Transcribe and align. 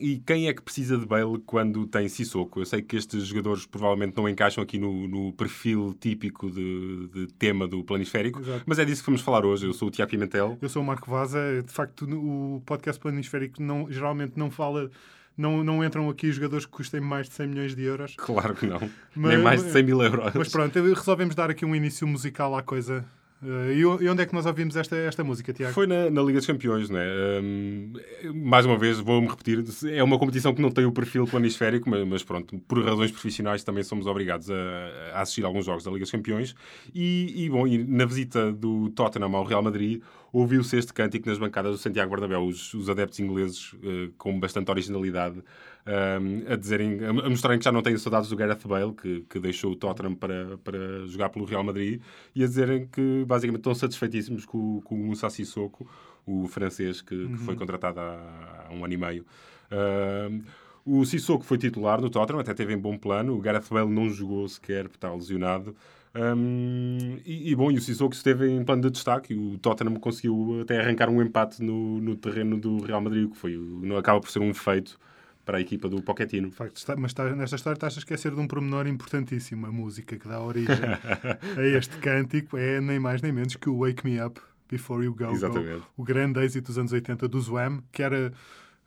E 0.00 0.18
quem 0.26 0.48
é 0.48 0.54
que 0.54 0.62
precisa 0.62 0.96
de 0.96 1.04
Bale 1.06 1.38
quando 1.44 1.86
tem 1.86 2.08
Sissoko? 2.08 2.60
Eu 2.60 2.64
sei 2.66 2.80
que 2.82 2.96
estes 2.96 3.24
jogadores 3.26 3.66
provavelmente 3.66 4.16
não 4.16 4.28
encaixam 4.28 4.62
aqui 4.64 4.78
no, 4.78 5.06
no 5.06 5.32
perfil 5.32 5.94
típico 6.00 6.50
de, 6.50 7.08
de 7.08 7.26
tema 7.34 7.68
do 7.68 7.84
planisférico, 7.84 8.40
Exato. 8.40 8.62
mas 8.66 8.78
é 8.78 8.84
disso 8.84 9.02
que 9.02 9.06
vamos 9.10 9.20
falar 9.20 9.44
hoje. 9.44 9.66
Eu 9.66 9.72
sou 9.72 9.88
o 9.88 9.90
Tiago 9.90 10.10
Pimentel. 10.10 10.56
Eu 10.60 10.68
sou 10.68 10.82
o 10.82 10.84
Marco 10.84 11.10
Vaza. 11.10 11.62
De 11.64 11.72
facto, 11.72 12.02
o 12.04 12.62
podcast 12.64 13.00
planisférico 13.00 13.62
não, 13.62 13.90
geralmente 13.90 14.32
não 14.36 14.50
fala. 14.50 14.90
Não, 15.36 15.62
não 15.64 15.82
entram 15.84 16.10
aqui 16.10 16.30
jogadores 16.32 16.66
que 16.66 16.72
custem 16.72 17.00
mais 17.00 17.28
de 17.28 17.34
100 17.34 17.46
milhões 17.48 17.74
de 17.74 17.82
euros. 17.82 18.14
Claro 18.16 18.54
que 18.54 18.66
não. 18.66 18.80
Mas- 19.14 19.34
Nem 19.34 19.42
mais 19.42 19.62
de 19.64 19.70
100 19.70 19.82
mil 19.82 20.02
euros. 20.02 20.32
Mas 20.34 20.48
pronto, 20.48 20.78
resolvemos 20.82 21.34
dar 21.34 21.50
aqui 21.50 21.64
um 21.64 21.74
início 21.74 22.06
musical 22.06 22.54
à 22.56 22.62
coisa. 22.62 23.04
Eh, 23.42 23.74
e 23.74 23.84
onde 23.86 24.22
é 24.22 24.26
que 24.26 24.34
nós 24.34 24.44
ouvimos 24.44 24.76
esta, 24.76 24.96
esta 24.96 25.24
música, 25.24 25.52
Tiago? 25.52 25.72
Foi 25.72 25.86
na, 25.86 26.10
na 26.10 26.22
Liga 26.22 26.38
dos 26.38 26.46
Campeões, 26.46 26.90
não 26.90 26.98
é? 26.98 27.40
Hum, 27.42 27.92
mais 28.34 28.66
uma 28.66 28.76
vez, 28.76 29.00
vou-me 29.00 29.28
repetir, 29.28 29.64
é 29.90 30.02
uma 30.02 30.18
competição 30.18 30.54
que 30.54 30.60
não 30.60 30.70
tem 30.70 30.84
o 30.84 30.92
perfil 30.92 31.26
planisférico, 31.26 31.88
mas, 31.88 32.06
mas 32.06 32.22
pronto, 32.22 32.58
por 32.68 32.84
razões 32.84 33.10
profissionais 33.10 33.64
também 33.64 33.82
somos 33.82 34.06
obrigados 34.06 34.50
a, 34.50 34.54
a 35.14 35.22
assistir 35.22 35.42
a 35.44 35.46
alguns 35.46 35.64
jogos 35.64 35.84
da 35.84 35.90
Liga 35.90 36.02
dos 36.02 36.10
Campeões. 36.10 36.54
E, 36.94 37.44
e, 37.44 37.48
bom, 37.48 37.66
e 37.66 37.78
na 37.78 38.04
visita 38.04 38.52
do 38.52 38.90
Tottenham 38.90 39.34
ao 39.34 39.44
Real 39.44 39.62
Madrid, 39.62 40.02
ouviu-se 40.32 40.76
este 40.76 40.92
cântico 40.92 41.28
nas 41.28 41.38
bancadas 41.38 41.72
do 41.72 41.78
Santiago 41.78 42.10
Bernabéu, 42.10 42.42
os, 42.42 42.72
os 42.74 42.88
adeptos 42.88 43.18
ingleses 43.20 43.74
eh, 43.82 44.10
com 44.16 44.38
bastante 44.38 44.70
originalidade, 44.70 45.38
hum, 45.86 46.44
a 46.48 46.56
dizerem, 46.56 47.04
a, 47.04 47.12
mostrarem 47.12 47.58
que 47.58 47.64
já 47.64 47.72
não 47.72 47.82
têm 47.82 47.96
saudades 47.96 48.28
do 48.30 48.36
Gareth 48.36 48.66
Bale, 48.66 48.92
que, 48.92 49.20
que 49.28 49.38
deixou 49.40 49.72
o 49.72 49.76
Tottenham 49.76 50.14
para, 50.14 50.56
para 50.58 51.06
jogar 51.06 51.30
pelo 51.30 51.44
Real 51.44 51.64
Madrid, 51.64 52.00
e 52.34 52.44
a 52.44 52.46
dizerem 52.46 52.86
que 52.86 53.24
basicamente 53.26 53.60
estão 53.60 53.74
satisfeitíssimos 53.74 54.44
com, 54.46 54.76
o- 54.78 54.82
com 54.82 54.94
o 54.94 54.98
Moussa 55.04 55.28
Sissoko, 55.30 55.88
o 56.26 56.46
francês 56.46 57.00
que, 57.02 57.26
que 57.28 57.36
foi 57.38 57.56
contratado 57.56 57.98
há, 57.98 58.66
há 58.68 58.72
um 58.72 58.84
ano 58.84 58.94
e 58.94 58.96
meio. 58.96 59.26
Hum, 59.72 60.42
o 60.84 61.04
Sissoko 61.04 61.44
foi 61.44 61.58
titular 61.58 62.00
no 62.00 62.08
Tottenham, 62.10 62.40
até 62.40 62.54
teve 62.54 62.72
em 62.72 62.78
bom 62.78 62.96
plano. 62.96 63.34
O 63.36 63.40
Gareth 63.40 63.64
Bale 63.70 63.90
não 63.90 64.08
jogou 64.10 64.48
sequer, 64.48 64.84
porque 64.84 64.96
está 64.96 65.12
lesionado. 65.12 65.74
Hum, 66.14 67.18
e, 67.24 67.50
e, 67.50 67.54
bom, 67.54 67.70
e 67.70 67.76
o 67.76 67.80
Sissoko 67.80 68.14
esteve 68.14 68.48
em 68.50 68.64
plano 68.64 68.82
de 68.82 68.90
destaque. 68.90 69.32
E 69.34 69.36
o 69.36 69.58
Tottenham 69.58 69.94
conseguiu 69.96 70.60
até 70.62 70.78
arrancar 70.80 71.08
um 71.08 71.22
empate 71.22 71.62
no, 71.62 72.00
no 72.00 72.16
terreno 72.16 72.58
do 72.58 72.82
Real 72.82 73.00
Madrid, 73.00 73.30
que 73.30 73.36
foi, 73.36 73.56
não 73.82 73.96
acaba 73.96 74.20
por 74.20 74.30
ser 74.30 74.40
um 74.40 74.52
feito 74.54 74.98
para 75.44 75.58
a 75.58 75.60
equipa 75.60 75.88
do 75.88 76.02
Pochettino. 76.02 76.48
De 76.50 76.54
facto, 76.54 76.76
está- 76.76 76.96
mas 76.96 77.10
está- 77.10 77.34
nesta 77.34 77.56
história 77.56 77.76
estás 77.76 77.96
a 77.96 77.98
esquecer 77.98 78.34
de 78.34 78.40
um 78.40 78.46
pormenor 78.46 78.86
importantíssimo. 78.86 79.66
A 79.66 79.72
música 79.72 80.16
que 80.16 80.28
dá 80.28 80.40
origem 80.40 80.74
a 80.76 81.62
este 81.78 81.96
cântico 81.98 82.56
é 82.56 82.80
nem 82.80 82.98
mais 82.98 83.22
nem 83.22 83.32
menos 83.32 83.56
que 83.56 83.68
o 83.68 83.78
Wake 83.78 84.04
Me 84.04 84.20
Up 84.22 84.40
Before 84.70 85.04
You 85.04 85.14
Go. 85.14 85.26
Go, 85.26 85.32
Exatamente. 85.32 85.82
o 85.96 86.04
grande 86.04 86.40
êxito 86.44 86.66
dos 86.68 86.78
anos 86.78 86.92
80 86.92 87.26
do 87.26 87.40
Zwam, 87.40 87.82
que 87.90 88.02
era, 88.02 88.32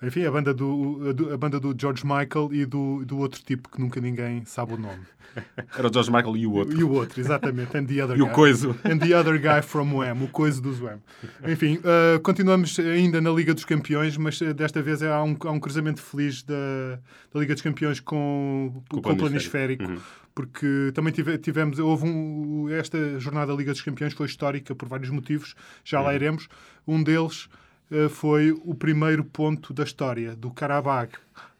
enfim, 0.03 0.25
a 0.25 0.31
banda 0.31 0.53
do, 0.53 0.99
a 1.33 1.37
banda 1.37 1.59
do 1.59 1.75
George 1.79 2.03
Michael 2.05 2.49
e 2.51 2.65
do, 2.65 3.03
do 3.05 3.17
outro 3.17 3.41
tipo 3.43 3.69
que 3.69 3.79
nunca 3.81 3.99
ninguém 4.01 4.43
sabe 4.45 4.73
o 4.73 4.77
nome. 4.77 5.01
Era 5.75 5.87
o 5.89 5.91
George 5.93 6.11
Michael 6.11 6.37
e 6.37 6.45
o 6.45 6.51
outro. 6.53 6.79
E 6.79 6.83
o 6.83 6.91
outro, 6.91 7.19
exatamente. 7.19 7.75
And 7.75 7.85
the 7.85 8.03
other 8.03 8.15
E 8.17 8.21
o 8.21 8.25
guy. 8.27 8.33
coiso. 8.35 8.75
And 8.83 8.99
the 8.99 9.15
other 9.17 9.39
guy 9.41 9.61
from 9.63 9.91
Wham, 9.97 10.23
o 10.23 10.27
coiso 10.27 10.61
do 10.61 10.71
Zwam. 10.71 10.99
Enfim, 11.47 11.77
uh, 11.77 12.19
continuamos 12.21 12.77
ainda 12.79 13.19
na 13.19 13.31
Liga 13.31 13.51
dos 13.53 13.65
Campeões, 13.65 14.15
mas 14.15 14.39
uh, 14.41 14.53
desta 14.53 14.81
vez 14.83 15.01
há 15.01 15.23
um, 15.23 15.35
há 15.43 15.51
um 15.51 15.59
cruzamento 15.59 16.01
feliz 16.01 16.43
da, 16.43 16.99
da 17.33 17.39
Liga 17.39 17.53
dos 17.55 17.63
Campeões 17.63 17.99
com, 17.99 18.83
Com 18.89 19.01
com, 19.01 19.09
o 19.09 19.13
o 19.13 19.17
planisférico. 19.17 19.83
Uhum. 19.83 19.97
Porque 20.35 20.91
também 20.93 21.11
tive- 21.13 21.37
tivemos, 21.39 21.77
houve 21.79 22.05
um, 22.07 22.67
esta 22.69 23.19
jornada 23.19 23.51
da 23.51 23.57
Liga 23.57 23.71
dos 23.71 23.81
Campeões 23.81 24.13
foi 24.13 24.25
histórica 24.27 24.75
por 24.75 24.87
vários 24.87 25.09
motivos, 25.09 25.55
já 25.83 25.99
Uhum. 25.99 26.05
lá 26.05 26.13
iremos. 26.15 26.47
Um 26.87 27.01
deles 27.03 27.49
foi 28.09 28.51
o 28.63 28.73
primeiro 28.73 29.23
ponto 29.23 29.73
da 29.73 29.83
história 29.83 30.35
do 30.35 30.49
Karabakh 30.51 31.13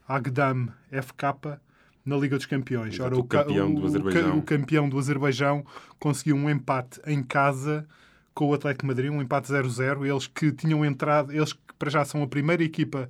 Agdam 0.08 0.68
FK 0.90 1.58
na 2.04 2.16
Liga 2.16 2.36
dos 2.36 2.46
Campeões. 2.46 2.94
Exato, 2.94 3.18
o 3.18 3.24
ca- 3.24 3.44
campeão 3.44 3.84
Azerbaijão. 3.84 4.38
o 4.38 4.42
campeão 4.42 4.88
do 4.88 4.98
Azerbaijão 4.98 5.64
conseguiu 5.98 6.36
um 6.36 6.50
empate 6.50 7.00
em 7.06 7.22
casa 7.22 7.86
com 8.34 8.48
o 8.48 8.54
Atlético 8.54 8.86
Madrid, 8.86 9.10
um 9.10 9.22
empate 9.22 9.48
0-0. 9.50 10.04
Eles 10.06 10.26
que 10.26 10.52
tinham 10.52 10.84
entrado, 10.84 11.32
eles 11.32 11.52
que 11.52 11.58
para 11.78 11.90
já 11.90 12.04
são 12.04 12.22
a 12.22 12.26
primeira 12.26 12.62
equipa 12.62 13.08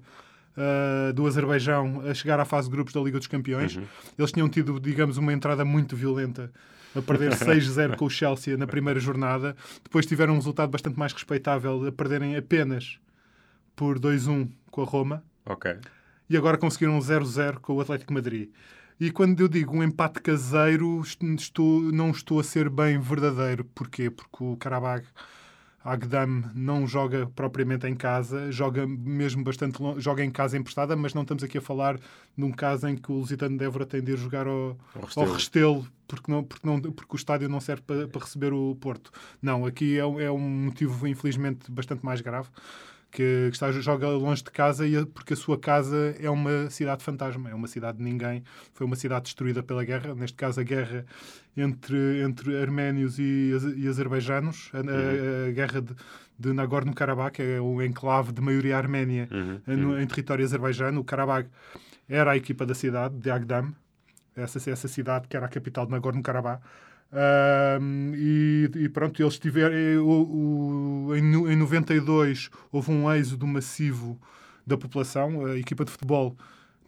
ah, 0.56 1.12
do 1.12 1.26
Azerbaijão 1.26 2.02
a 2.08 2.14
chegar 2.14 2.38
à 2.38 2.44
fase 2.44 2.68
de 2.68 2.74
grupos 2.76 2.92
da 2.94 3.00
Liga 3.00 3.18
dos 3.18 3.26
Campeões. 3.26 3.78
Eles 4.18 4.30
tinham 4.30 4.48
tido, 4.48 4.78
digamos, 4.78 5.16
uma 5.16 5.32
entrada 5.32 5.64
muito 5.64 5.96
violenta 5.96 6.52
a 6.94 7.02
perder 7.02 7.32
6-0 7.34 7.96
com 7.96 8.04
o 8.04 8.10
Chelsea 8.10 8.56
na 8.56 8.66
primeira 8.66 9.00
jornada. 9.00 9.56
Depois 9.82 10.06
tiveram 10.06 10.34
um 10.34 10.36
resultado 10.36 10.70
bastante 10.70 10.96
mais 10.98 11.12
respeitável 11.12 11.84
a 11.88 11.90
perderem 11.90 12.36
apenas 12.36 12.98
por 13.76 13.98
2-1 13.98 14.48
com 14.70 14.82
a 14.82 14.84
Roma 14.84 15.22
Ok. 15.46 15.76
e 16.28 16.36
agora 16.36 16.56
conseguiram 16.58 16.96
um 16.96 17.00
0-0 17.00 17.58
com 17.60 17.74
o 17.74 17.80
Atlético 17.80 18.12
Madrid. 18.12 18.50
E 19.00 19.10
quando 19.10 19.40
eu 19.40 19.48
digo 19.48 19.76
um 19.76 19.82
empate 19.82 20.20
caseiro, 20.20 21.00
est- 21.00 21.20
estou, 21.40 21.80
não 21.92 22.10
estou 22.10 22.38
a 22.38 22.44
ser 22.44 22.70
bem 22.70 22.98
verdadeiro. 23.00 23.64
Porquê? 23.74 24.08
Porque 24.08 24.44
o 24.44 24.56
Karabakh 24.56 25.04
Agdam 25.82 26.44
não 26.54 26.86
joga 26.86 27.26
propriamente 27.36 27.86
em 27.86 27.94
casa, 27.94 28.50
joga 28.50 28.86
mesmo 28.86 29.44
bastante 29.44 29.82
longe, 29.82 30.00
joga 30.00 30.24
em 30.24 30.30
casa 30.30 30.56
emprestada, 30.56 30.96
mas 30.96 31.12
não 31.12 31.22
estamos 31.22 31.44
aqui 31.44 31.58
a 31.58 31.60
falar 31.60 31.98
num 32.34 32.50
caso 32.50 32.88
em 32.88 32.96
que 32.96 33.12
o 33.12 33.16
Lusitano 33.16 33.58
de 33.58 33.64
Évora 33.66 33.84
tem 33.84 34.00
de 34.00 34.12
ir 34.12 34.16
jogar 34.16 34.46
ao, 34.46 34.78
Ao 34.94 35.00
ao 35.00 35.02
Restelo. 35.04 35.32
Restelo, 35.34 35.86
porque, 36.08 36.32
não, 36.32 36.42
porque, 36.42 36.66
não, 36.66 36.80
porque 36.80 37.14
o 37.14 37.16
estádio 37.16 37.50
não 37.50 37.60
serve 37.60 37.82
para, 37.82 38.08
para 38.08 38.20
receber 38.22 38.54
o 38.54 38.74
Porto. 38.76 39.10
Não, 39.42 39.66
aqui 39.66 39.96
é, 39.98 40.00
é 40.24 40.30
um 40.32 40.38
motivo, 40.38 41.06
infelizmente, 41.06 41.70
bastante 41.70 42.02
mais 42.02 42.22
grave 42.22 42.48
que 43.14 43.48
está, 43.52 43.70
joga 43.70 44.08
longe 44.08 44.42
de 44.42 44.50
casa 44.50 44.84
e 44.86 45.06
porque 45.06 45.34
a 45.34 45.36
sua 45.36 45.56
casa 45.56 46.16
é 46.20 46.28
uma 46.28 46.68
cidade 46.68 47.04
fantasma, 47.04 47.48
é 47.48 47.54
uma 47.54 47.68
cidade 47.68 47.98
de 47.98 48.02
ninguém. 48.04 48.42
Foi 48.72 48.84
uma 48.84 48.96
cidade 48.96 49.22
destruída 49.26 49.62
pela 49.62 49.84
guerra, 49.84 50.14
neste 50.16 50.36
caso 50.36 50.60
a 50.60 50.64
guerra 50.64 51.06
entre, 51.56 52.22
entre 52.22 52.60
arménios 52.60 53.18
e, 53.20 53.52
e 53.76 53.86
azerbaijanos, 53.86 54.70
a, 54.74 54.78
a- 54.78 55.48
a 55.48 55.52
guerra 55.52 55.80
de, 55.80 55.94
de 56.36 56.52
Nagorno-Karabakh, 56.52 57.38
é 57.40 57.60
o 57.60 57.80
enclave 57.80 58.32
de 58.32 58.40
maioria 58.40 58.76
arménia 58.76 59.28
Uhum, 59.30 59.76
no- 59.76 60.00
em 60.00 60.06
território 60.08 60.44
azerbaijano. 60.44 61.00
O 61.00 61.04
Karabakh 61.04 61.46
era 62.08 62.32
a 62.32 62.36
equipa 62.36 62.66
da 62.66 62.74
cidade, 62.74 63.14
de 63.16 63.30
Agdam, 63.30 63.72
essa, 64.36 64.58
essa 64.68 64.88
cidade 64.88 65.28
que 65.28 65.36
era 65.36 65.46
a 65.46 65.48
capital 65.48 65.86
de 65.86 65.92
Nagorno-Karabakh. 65.92 66.60
E, 68.16 68.70
e 68.74 68.88
pronto, 68.88 69.22
eles 69.22 69.38
tiveram. 69.38 69.74
eh, 69.74 69.98
O, 69.98 71.08
o- 71.08 71.16
em, 71.16 71.52
em 71.52 71.56
92 71.56 72.50
houve 72.72 72.90
um 72.90 73.10
êxodo 73.12 73.46
massivo 73.46 74.18
da 74.66 74.76
população. 74.76 75.46
A 75.46 75.56
equipa 75.58 75.84
de 75.84 75.90
futebol 75.90 76.36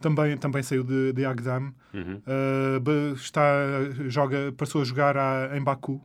também, 0.01 0.37
também 0.37 0.61
saiu 0.63 0.83
de, 0.83 1.13
de 1.13 1.25
Agdam. 1.25 1.73
Uhum. 1.93 2.21
Ba- 2.81 3.15
está, 3.15 3.43
joga, 4.07 4.53
passou 4.57 4.81
a 4.81 4.85
jogar 4.85 5.17
a- 5.17 5.55
em 5.57 5.63
Baku. 5.63 6.01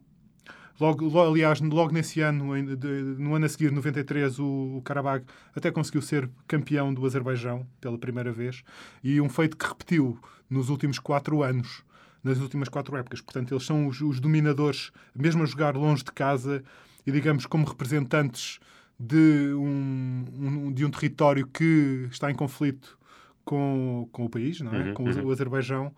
Logo, 0.80 1.04
lo- 1.06 1.20
aliás, 1.30 1.60
logo 1.60 1.92
nesse 1.92 2.20
ano, 2.20 2.56
em- 2.56 2.74
de- 2.76 2.86
no 3.18 3.34
ano 3.34 3.44
a 3.44 3.48
seguir, 3.48 3.70
93, 3.70 4.38
o, 4.38 4.76
o 4.78 4.82
Karabakh 4.84 5.24
até 5.54 5.70
conseguiu 5.70 6.00
ser 6.02 6.28
campeão 6.46 6.92
do 6.92 7.04
Azerbaijão 7.04 7.66
pela 7.80 7.98
primeira 7.98 8.32
vez. 8.32 8.62
E 9.04 9.20
um 9.20 9.28
feito 9.28 9.56
que 9.56 9.66
repetiu 9.66 10.18
nos 10.48 10.68
últimos 10.70 10.98
quatro 10.98 11.42
anos, 11.42 11.82
nas 12.22 12.38
últimas 12.38 12.68
quatro 12.68 12.96
épocas. 12.96 13.20
Portanto, 13.20 13.52
eles 13.52 13.64
são 13.64 13.86
os, 13.86 14.00
os 14.00 14.20
dominadores, 14.20 14.90
mesmo 15.14 15.42
a 15.42 15.46
jogar 15.46 15.76
longe 15.76 16.04
de 16.04 16.12
casa 16.12 16.62
e, 17.06 17.10
digamos, 17.12 17.46
como 17.46 17.66
representantes 17.66 18.60
de 18.98 19.52
um, 19.54 20.24
um- 20.38 20.72
de 20.72 20.84
um 20.84 20.90
território 20.90 21.46
que 21.46 22.06
está 22.10 22.30
em 22.30 22.34
conflito 22.34 22.96
com, 23.44 24.08
com 24.12 24.24
o 24.24 24.28
país, 24.30 24.60
não 24.60 24.72
é? 24.74 24.78
Uhum, 24.88 24.94
com 24.94 25.04
o, 25.04 25.08
uhum. 25.10 25.26
o 25.26 25.32
Azerbaijão. 25.32 25.92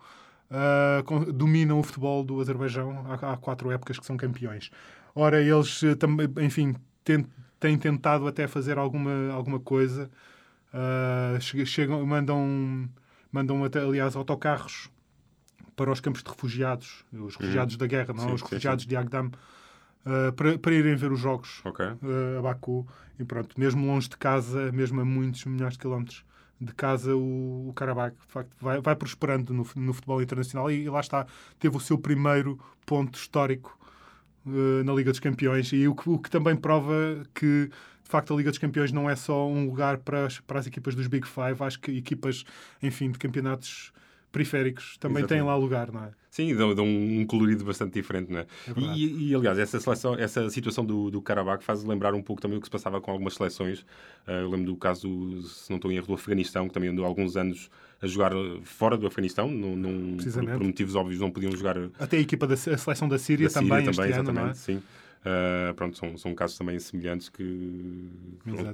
ah, 0.49 1.03
com- 1.05 1.23
dominam 1.31 1.79
o 1.79 1.83
futebol 1.83 2.23
do 2.23 2.39
Azerbaijão 2.41 3.05
há, 3.07 3.33
há 3.33 3.37
quatro 3.37 3.69
épocas 3.71 3.99
que 3.99 4.05
são 4.05 4.17
campeões. 4.17 4.71
Ora, 5.13 5.41
eles 5.41 5.81
eh, 5.83 5.95
também, 5.95 6.27
enfim, 6.41 6.75
têm 7.59 7.77
tentado 7.77 8.27
até 8.27 8.47
fazer 8.47 8.77
alguma, 8.77 9.31
alguma 9.31 9.59
coisa. 9.59 10.09
Che- 11.39 11.65
chegam, 11.65 12.05
mandam, 12.05 12.89
mandam 13.31 13.63
até, 13.63 13.79
aliás, 13.79 14.15
autocarros 14.15 14.89
para 15.75 15.91
os 15.91 15.99
campos 15.99 16.23
de 16.23 16.29
refugiados, 16.29 17.03
os 17.11 17.35
refugiados 17.35 17.77
da 17.77 17.87
guerra, 17.87 18.13
não 18.13 18.23
é? 18.23 18.27
Sim, 18.27 18.33
os 18.33 18.41
sim, 18.41 18.47
refugiados 18.47 18.85
de 18.85 18.95
Agdam, 18.95 19.31
ah, 20.05 20.31
para, 20.33 20.57
para 20.57 20.73
irem 20.73 20.95
ver 20.95 21.11
os 21.11 21.19
jogos 21.19 21.61
Ok. 21.65 21.83
uh, 21.85 22.39
a 22.39 22.41
Baku 22.41 22.87
e 23.19 23.23
pronto, 23.23 23.59
mesmo 23.59 23.85
longe 23.87 24.07
de 24.07 24.17
casa, 24.17 24.71
mesmo 24.71 25.01
a 25.01 25.05
muitos 25.05 25.43
milhares 25.45 25.73
de 25.73 25.79
quilómetros, 25.79 26.23
de 26.61 26.73
casa 26.73 27.15
o, 27.15 27.69
o 27.69 27.73
Karabakh 27.73 28.13
de 28.13 28.31
facto 28.31 28.51
vai, 28.61 28.79
vai 28.79 28.95
prosperando 28.95 29.53
no, 29.53 29.67
no 29.75 29.93
futebol 29.93 30.21
internacional. 30.21 30.69
E, 30.69 30.83
e 30.83 30.89
lá 30.89 30.99
está, 30.99 31.25
teve 31.59 31.75
o 31.75 31.79
seu 31.79 31.97
primeiro 31.97 32.59
ponto 32.85 33.17
histórico 33.17 33.77
uh, 34.45 34.83
na 34.83 34.93
Liga 34.93 35.09
dos 35.09 35.19
Campeões. 35.19 35.73
E 35.73 35.87
o 35.87 35.95
que, 35.95 36.07
o 36.07 36.19
que 36.19 36.29
também 36.29 36.55
prova 36.55 36.93
que 37.33 37.69
de 38.03 38.09
facto 38.09 38.33
a 38.33 38.37
Liga 38.37 38.51
dos 38.51 38.59
Campeões 38.59 38.91
não 38.91 39.09
é 39.09 39.15
só 39.15 39.47
um 39.49 39.65
lugar 39.65 39.97
para 39.97 40.27
as, 40.27 40.39
para 40.39 40.59
as 40.59 40.67
equipas 40.67 40.93
dos 40.93 41.07
Big 41.07 41.27
Five, 41.27 41.61
acho 41.61 41.79
que 41.79 41.97
equipas, 41.97 42.45
enfim, 42.81 43.09
de 43.09 43.17
campeonatos 43.17 43.91
periféricos 44.35 44.97
também 44.97 45.19
Exatamente. 45.19 45.41
têm 45.41 45.47
lá 45.47 45.55
lugar, 45.55 45.89
não 45.89 46.03
é? 46.03 46.09
Sim, 46.29 46.53
dão, 46.53 46.75
dão 46.75 46.85
um 46.85 47.25
colorido 47.25 47.63
bastante 47.63 47.93
diferente, 47.93 48.29
não 48.29 48.39
é? 48.39 48.41
É 48.67 48.93
e, 48.93 49.29
e, 49.29 49.35
aliás, 49.35 49.57
essa, 49.57 49.79
seleção, 49.79 50.15
essa 50.15 50.49
situação 50.49 50.85
do, 50.85 51.09
do 51.09 51.21
Karabakh 51.21 51.63
faz 51.63 51.85
lembrar 51.85 52.13
um 52.13 52.21
pouco 52.21 52.41
também 52.41 52.57
o 52.57 52.61
que 52.61 52.67
se 52.67 52.71
passava 52.71 52.99
com 52.99 53.09
algumas 53.09 53.35
seleções. 53.35 53.79
Uh, 54.27 54.31
eu 54.41 54.49
lembro 54.49 54.65
do 54.65 54.75
caso, 54.75 55.07
se 55.43 55.69
não 55.69 55.77
estou 55.77 55.89
em 55.89 55.95
erro, 55.95 56.07
do 56.07 56.13
Afeganistão, 56.13 56.67
que 56.67 56.73
também 56.73 56.89
andou 56.89 57.05
alguns 57.05 57.37
anos 57.37 57.69
a 58.01 58.07
jogar 58.07 58.33
fora 58.65 58.97
do 58.97 59.07
Afeganistão, 59.07 59.49
não, 59.49 59.77
não, 59.77 60.17
por, 60.17 60.45
por 60.57 60.63
motivos 60.65 60.95
óbvios 60.95 61.21
não 61.21 61.31
podiam 61.31 61.53
jogar 61.53 61.77
Até 61.97 62.17
a 62.17 62.19
equipa 62.19 62.45
da 62.45 62.55
a 62.55 62.57
seleção 62.57 63.07
da 63.07 63.17
Síria 63.17 63.47
da 63.47 63.53
Síria 63.53 63.69
também, 63.69 63.89
este 63.89 63.95
também, 63.95 64.11
ano, 64.11 64.19
é? 64.19 64.23
exatamente, 64.23 64.57
sim. 64.57 64.83
Uh, 65.25 65.73
pronto, 65.73 65.97
são, 65.97 66.15
são 66.17 66.35
casos 66.35 66.55
também 66.55 66.77
semelhantes 66.77 67.29
que, 67.29 68.11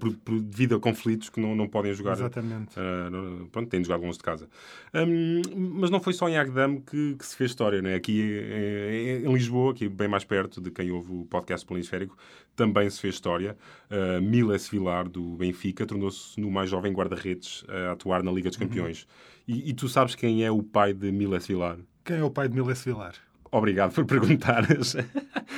por, 0.02 0.14
por, 0.18 0.42
devido 0.42 0.76
a 0.76 0.80
conflitos 0.82 1.30
que 1.30 1.40
não, 1.40 1.56
não 1.56 1.66
podem 1.66 1.94
jogar 1.94 2.12
Exatamente. 2.12 2.76
Uh, 2.78 3.48
pronto, 3.48 3.70
têm 3.70 3.82
de 3.82 3.88
jogar 3.88 4.06
longe 4.06 4.18
de 4.18 4.24
casa. 4.24 4.50
Um, 4.94 5.42
mas 5.80 5.90
não 5.90 6.02
foi 6.02 6.12
só 6.12 6.28
em 6.28 6.38
Agdam 6.38 6.82
que, 6.82 7.16
que 7.16 7.26
se 7.26 7.38
fez 7.38 7.52
história, 7.52 7.82
né? 7.82 7.96
Aqui 7.96 8.22
eh, 8.22 9.22
em 9.24 9.34
Lisboa, 9.34 9.72
aqui 9.72 9.88
bem 9.88 10.10
mais 10.10 10.26
perto 10.26 10.60
de 10.60 10.70
quem 10.72 10.92
ouve 10.92 11.10
o 11.14 11.26
podcast 11.26 11.66
Planisférico, 11.66 12.18
também 12.54 12.90
se 12.90 13.00
fez 13.00 13.14
história. 13.14 13.56
Uh, 13.90 14.22
Miles 14.22 14.68
Vilar, 14.68 15.08
do 15.08 15.38
Benfica, 15.38 15.86
tornou-se 15.86 16.38
no 16.38 16.52
mais 16.52 16.70
jovem 16.70 16.92
guarda-redes 16.92 17.64
a 17.70 17.94
atuar 17.94 18.24
na 18.24 18.32
Liga 18.32 18.50
dos 18.50 18.58
Campeões. 18.58 19.08
E, 19.48 19.70
e 19.70 19.74
tu 19.74 19.88
sabes 19.88 20.16
quem 20.16 20.44
é 20.44 20.52
o 20.52 20.62
pai 20.62 20.94
de 20.94 21.14
Miles 21.14 21.48
Vilar? 21.48 21.78
Quem 22.04 22.18
é 22.18 22.24
o 22.24 22.30
pai 22.30 22.50
de 22.50 22.56
Miles 22.56 22.84
Vilar? 22.84 23.14
Obrigado 23.52 23.92
por 23.94 24.06
perguntares. 24.06 24.96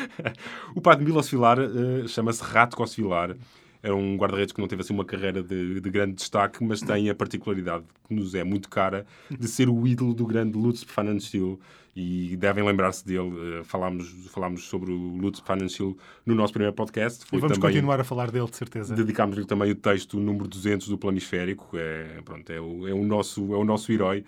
o 0.76 0.82
pai 0.82 0.98
de 0.98 1.06
Milos 1.06 1.30
Vilar 1.30 1.60
eh, 1.60 2.08
chama-se 2.08 2.44
Ratko 2.44 2.86
Vilar. 2.86 3.36
Era 3.84 3.94
um 3.94 4.16
guarda-redes 4.16 4.54
que 4.54 4.62
não 4.62 4.68
teve 4.68 4.82
assim 4.82 4.94
uma 4.94 5.04
carreira 5.04 5.44
de, 5.44 5.82
de 5.82 5.90
grande 5.90 6.14
destaque, 6.16 6.64
mas 6.64 6.80
tem 6.80 7.10
a 7.10 7.14
particularidade 7.14 7.84
que 8.08 8.16
nos 8.16 8.34
é 8.34 8.42
muito 8.44 8.70
cara 8.70 9.06
de 9.30 9.46
ser 9.46 9.68
o 9.68 9.86
ídolo 9.86 10.14
do 10.14 10.26
grande 10.26 10.58
Lutz 10.58 10.86
Pfannenstiel. 10.86 11.60
E 11.96 12.36
devem 12.38 12.64
lembrar-se 12.66 13.06
dele. 13.06 13.32
Eh, 13.60 13.64
falámos, 13.66 14.08
falámos 14.32 14.64
sobre 14.64 14.92
o 14.92 15.18
Lutz 15.18 15.40
Pfannenstiel 15.42 15.96
no 16.26 16.34
nosso 16.34 16.52
primeiro 16.52 16.74
podcast. 16.74 17.24
E 17.24 17.28
Foi 17.28 17.40
vamos 17.40 17.56
também 17.58 17.72
continuar 17.72 18.00
a 18.00 18.04
falar 18.04 18.32
dele, 18.32 18.48
de 18.50 18.56
certeza. 18.56 18.96
Dedicámos-lhe 18.96 19.46
também 19.46 19.70
o 19.70 19.76
texto 19.76 20.20
número 20.20 20.48
200 20.48 20.88
do 20.88 20.98
Planisférico. 20.98 21.78
É, 21.78 22.20
pronto, 22.26 22.50
é, 22.52 22.60
o, 22.60 22.88
é, 22.88 22.94
o, 22.94 23.04
nosso, 23.04 23.54
é 23.54 23.58
o 23.58 23.64
nosso 23.64 23.92
herói. 23.92 24.24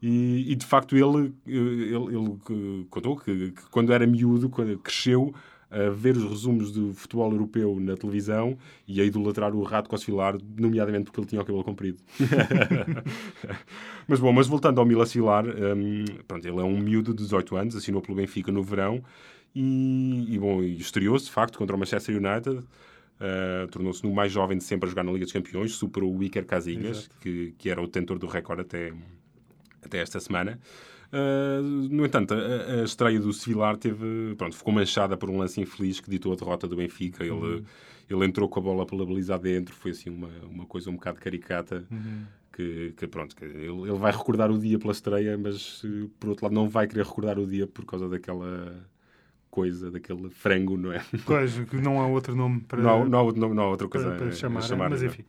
E, 0.00 0.50
e, 0.50 0.54
de 0.54 0.64
facto 0.64 0.96
ele, 0.96 1.34
ele, 1.46 1.94
ele 1.94 2.38
que- 2.46 2.86
contou 2.88 3.16
que, 3.18 3.50
que 3.50 3.62
quando 3.70 3.92
era 3.92 4.06
miúdo, 4.06 4.48
quando 4.48 4.78
cresceu 4.78 5.34
a 5.70 5.88
ver 5.90 6.16
os 6.16 6.24
resumos 6.24 6.72
do 6.72 6.92
futebol 6.92 7.30
europeu 7.30 7.78
na 7.78 7.96
televisão 7.96 8.58
e 8.88 9.00
a 9.00 9.04
idolatrar 9.04 9.54
o 9.54 9.62
Rato 9.62 9.88
Cosfilar, 9.88 10.36
nomeadamente 10.58 11.04
porque 11.04 11.20
ele 11.20 11.26
tinha 11.28 11.40
o 11.40 11.44
cabelo 11.44 11.62
comprido. 11.62 11.98
mas 14.08 14.18
bom, 14.18 14.32
mas 14.32 14.48
voltando 14.48 14.80
ao 14.80 14.86
Milas 14.86 15.12
Vilar, 15.12 15.46
hum, 15.46 16.04
pronto, 16.26 16.46
ele 16.46 16.58
é 16.58 16.64
um 16.64 16.78
miúdo 16.78 17.14
de 17.14 17.22
18 17.22 17.56
anos, 17.56 17.76
assinou 17.76 18.02
pelo 18.02 18.16
Benfica 18.16 18.50
no 18.50 18.62
verão 18.62 19.02
e, 19.54 20.34
e 20.34 20.38
bom, 20.38 20.62
estreou-se 20.62 21.26
de 21.26 21.30
facto 21.30 21.58
contra 21.58 21.76
o 21.76 21.78
Manchester 21.78 22.16
United. 22.16 22.64
Uh, 23.20 23.68
tornou-se 23.70 24.02
no 24.02 24.14
mais 24.14 24.32
jovem 24.32 24.56
de 24.56 24.64
sempre 24.64 24.86
a 24.86 24.90
jogar 24.90 25.04
na 25.04 25.12
Liga 25.12 25.26
dos 25.26 25.32
Campeões, 25.32 25.72
superou 25.72 26.16
o 26.16 26.22
Iker 26.22 26.46
Casillas, 26.46 27.10
que, 27.20 27.54
que 27.58 27.68
era 27.68 27.80
o 27.80 27.84
detentor 27.84 28.18
do 28.18 28.26
recorde 28.26 28.62
até, 28.62 28.94
até 29.84 29.98
esta 29.98 30.18
semana. 30.18 30.58
Uh, 31.12 31.62
no 31.62 32.06
entanto, 32.06 32.34
a, 32.34 32.80
a 32.80 32.84
estreia 32.84 33.18
do 33.18 33.32
Sevilar 33.32 33.76
teve, 33.76 34.34
pronto, 34.38 34.56
ficou 34.56 34.72
manchada 34.72 35.16
por 35.16 35.28
um 35.28 35.38
lance 35.38 35.60
infeliz 35.60 35.98
que 36.00 36.08
ditou 36.08 36.32
a 36.32 36.36
derrota 36.36 36.68
do 36.68 36.76
Benfica. 36.76 37.22
Ele, 37.24 37.32
Uhum. 37.32 37.64
ele 38.08 38.24
entrou 38.26 38.48
com 38.48 38.60
a 38.60 38.62
bola 38.62 38.86
pela 38.86 39.04
baliza 39.04 39.34
adentro, 39.34 39.74
foi 39.74 39.90
assim 39.90 40.08
uma, 40.10 40.28
uma 40.48 40.66
coisa 40.66 40.88
um 40.90 40.94
bocado 40.94 41.18
caricata. 41.20 41.84
Uhum. 41.90 42.22
Que, 42.52 42.92
que, 42.96 43.06
pronto, 43.06 43.34
que 43.34 43.44
ele, 43.44 43.66
ele 43.66 43.98
vai 43.98 44.10
recordar 44.12 44.50
o 44.50 44.58
dia 44.58 44.78
pela 44.78 44.92
estreia, 44.92 45.38
mas 45.38 45.82
por 46.18 46.30
outro 46.30 46.44
lado 46.44 46.52
não 46.54 46.68
vai 46.68 46.86
querer 46.86 47.04
recordar 47.06 47.38
o 47.38 47.46
dia 47.46 47.66
por 47.66 47.84
causa 47.86 48.08
daquela 48.08 48.74
coisa, 49.50 49.90
daquele 49.90 50.28
frango, 50.30 50.76
não 50.76 50.92
é? 50.92 51.02
Pois, 51.24 51.58
que 51.58 51.76
não 51.76 52.00
há 52.00 52.06
outro 52.06 52.34
nome 52.36 52.60
para, 52.68 52.82
Não, 52.82 53.08
não, 53.08 53.18
há 53.18 53.22
outro- 53.22 53.40
não, 53.40 53.54
não 53.54 53.62
há 53.62 53.68
outra 53.70 53.88
para, 53.88 54.00
coisa 54.02 54.16
para 54.16 54.26
a- 54.26 54.28
a 54.28 54.32
chamar, 54.32 54.62
chamar, 54.62 54.90
mas 54.90 55.00
não 55.00 55.08
é? 55.08 55.10
enfim. 55.12 55.24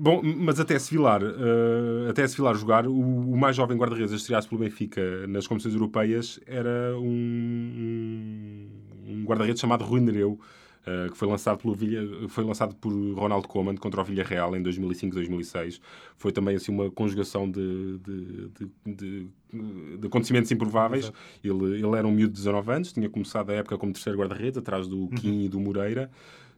Bom, 0.00 0.22
mas 0.22 0.60
até 0.60 0.78
Sevilar, 0.78 1.22
uh, 1.24 2.08
até 2.08 2.24
Sevilar 2.28 2.54
jogar, 2.54 2.86
o, 2.86 2.92
o 2.92 3.36
mais 3.36 3.56
jovem 3.56 3.76
guarda-redes 3.76 4.12
a 4.12 4.16
estrear-se 4.16 4.48
pelo 4.48 4.60
Benfica 4.60 5.26
nas 5.26 5.44
competições 5.46 5.74
europeias 5.74 6.38
era 6.46 6.96
um, 6.96 8.68
um, 9.08 9.24
guarda-redes 9.24 9.60
chamado 9.60 9.84
Rui 9.84 10.00
Nereu, 10.00 10.38
uh, 10.86 11.10
que 11.10 11.16
foi 11.18 11.26
lançado, 11.26 11.58
pelo 11.58 11.74
Vilha, 11.74 12.00
foi 12.28 12.44
lançado 12.44 12.76
por 12.76 12.92
Ronald 12.92 13.48
Koeman 13.48 13.74
contra 13.76 14.00
o 14.00 14.04
Villarreal 14.04 14.54
em 14.56 14.62
2005-2006. 14.62 15.80
Foi 16.16 16.30
também 16.30 16.54
assim, 16.54 16.70
uma 16.70 16.90
conjugação 16.92 17.50
de, 17.50 17.98
de, 17.98 18.48
de, 18.50 18.70
de- 18.94 19.28
de 19.98 20.06
acontecimentos 20.06 20.50
improváveis. 20.52 21.10
Ele, 21.42 21.74
ele 21.82 21.96
era 21.96 22.06
um 22.06 22.12
miúdo 22.12 22.34
de 22.34 22.38
19 22.38 22.70
anos, 22.72 22.92
tinha 22.92 23.08
começado 23.08 23.50
a 23.50 23.54
época 23.54 23.76
como 23.78 23.92
terceiro 23.92 24.18
guarda-redes, 24.18 24.58
atrás 24.58 24.86
do 24.86 25.08
Kim 25.08 25.44
e 25.44 25.48
do 25.48 25.58
Moreira. 25.58 26.08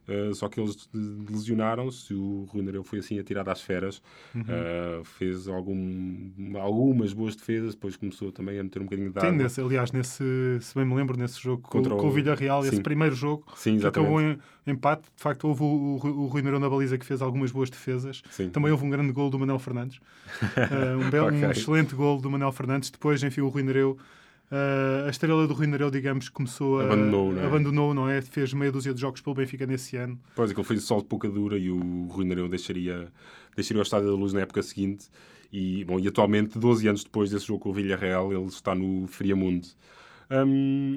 Uh, 0.07 0.33
só 0.33 0.49
que 0.49 0.59
eles 0.59 0.89
lesionaram-se. 1.29 2.13
O 2.13 2.45
Rui 2.49 2.61
Nereu 2.63 2.83
foi 2.83 2.99
assim 2.99 3.19
atirado 3.19 3.49
às 3.49 3.61
feras. 3.61 4.01
Uh, 4.35 5.03
fez 5.03 5.47
algum, 5.47 6.31
algumas 6.59 7.13
boas 7.13 7.35
defesas. 7.35 7.73
Depois 7.75 7.95
começou 7.95 8.31
também 8.31 8.59
a 8.59 8.63
meter 8.63 8.79
um 8.81 8.85
bocadinho 8.85 9.11
de 9.11 9.19
água. 9.19 9.31
nesse, 9.31 9.61
aliás, 9.61 9.91
nesse, 9.91 10.23
se 10.61 10.75
bem 10.75 10.85
me 10.85 10.95
lembro, 10.95 11.17
nesse 11.17 11.39
jogo 11.41 11.61
com, 11.63 11.69
Contra 11.77 11.95
com 11.95 12.05
o 12.05 12.09
o- 12.09 12.11
Villarreal, 12.11 12.65
esse 12.65 12.81
primeiro 12.81 13.15
jogo, 13.15 13.45
Sim, 13.55 13.77
que 13.79 13.85
acabou 13.87 14.19
em 14.21 14.37
empate. 14.67 15.03
De 15.15 15.21
facto, 15.21 15.47
houve 15.47 15.63
o, 15.63 15.65
o, 15.65 15.97
Rui- 15.97 16.11
o 16.11 16.25
Rui 16.27 16.41
Nereu 16.41 16.59
na 16.59 16.69
baliza 16.69 16.97
que 16.97 17.05
fez 17.05 17.21
algumas 17.21 17.51
boas 17.51 17.69
defesas. 17.69 18.21
Sim. 18.31 18.49
Também 18.49 18.71
houve 18.71 18.85
um 18.85 18.89
grande 18.89 19.11
gol 19.11 19.29
do 19.29 19.39
Manel 19.39 19.59
Fernandes. 19.59 19.97
Uh, 19.97 20.97
um, 21.05 21.09
belo, 21.09 21.31
um 21.31 21.37
Ok. 21.37 21.49
excelente 21.51 21.95
gol 21.95 22.19
do 22.19 22.29
Manel 22.29 22.51
Fernandes. 22.51 22.89
Depois, 22.89 23.21
enfim, 23.23 23.41
o 23.41 23.49
Rui 23.49 23.63
Nereu. 23.63 23.97
Uh, 24.51 25.07
a 25.07 25.09
estrela 25.09 25.47
do 25.47 25.53
Rui 25.53 25.67
Nereu, 25.67 25.89
digamos, 25.89 26.29
começou 26.29 26.79
a... 26.79 26.83
Abandonou, 26.83 27.31
não 27.31 27.41
é? 27.41 27.45
abandonou, 27.45 27.93
não 27.93 28.09
é? 28.09 28.21
Fez 28.21 28.53
meia 28.53 28.71
dúzia 28.71 28.93
de 28.93 29.01
jogos 29.01 29.21
pelo 29.21 29.35
Benfica 29.35 29.65
nesse 29.65 29.97
ano. 29.97 30.19
Pois, 30.35 30.51
aquele 30.51 30.65
foi 30.65 30.77
sol 30.77 31.01
de 31.01 31.07
pouca 31.07 31.29
dura 31.29 31.57
e 31.57 31.69
o 31.69 32.07
Rui 32.07 32.25
Nereu 32.25 32.47
deixaria, 32.47 33.07
deixaria 33.55 33.79
o 33.79 33.83
Estádio 33.83 34.09
da 34.09 34.15
Luz 34.15 34.33
na 34.33 34.41
época 34.41 34.61
seguinte. 34.61 35.07
E, 35.51 35.83
bom, 35.83 35.99
e 35.99 36.07
atualmente, 36.07 36.57
12 36.57 36.87
anos 36.87 37.03
depois 37.03 37.29
desse 37.29 37.47
jogo 37.47 37.59
com 37.59 37.69
o 37.69 37.73
Villarreal, 37.73 38.31
ele 38.31 38.45
está 38.45 38.73
no 38.73 39.07
Friamundo. 39.07 39.67
Hum, 40.31 40.95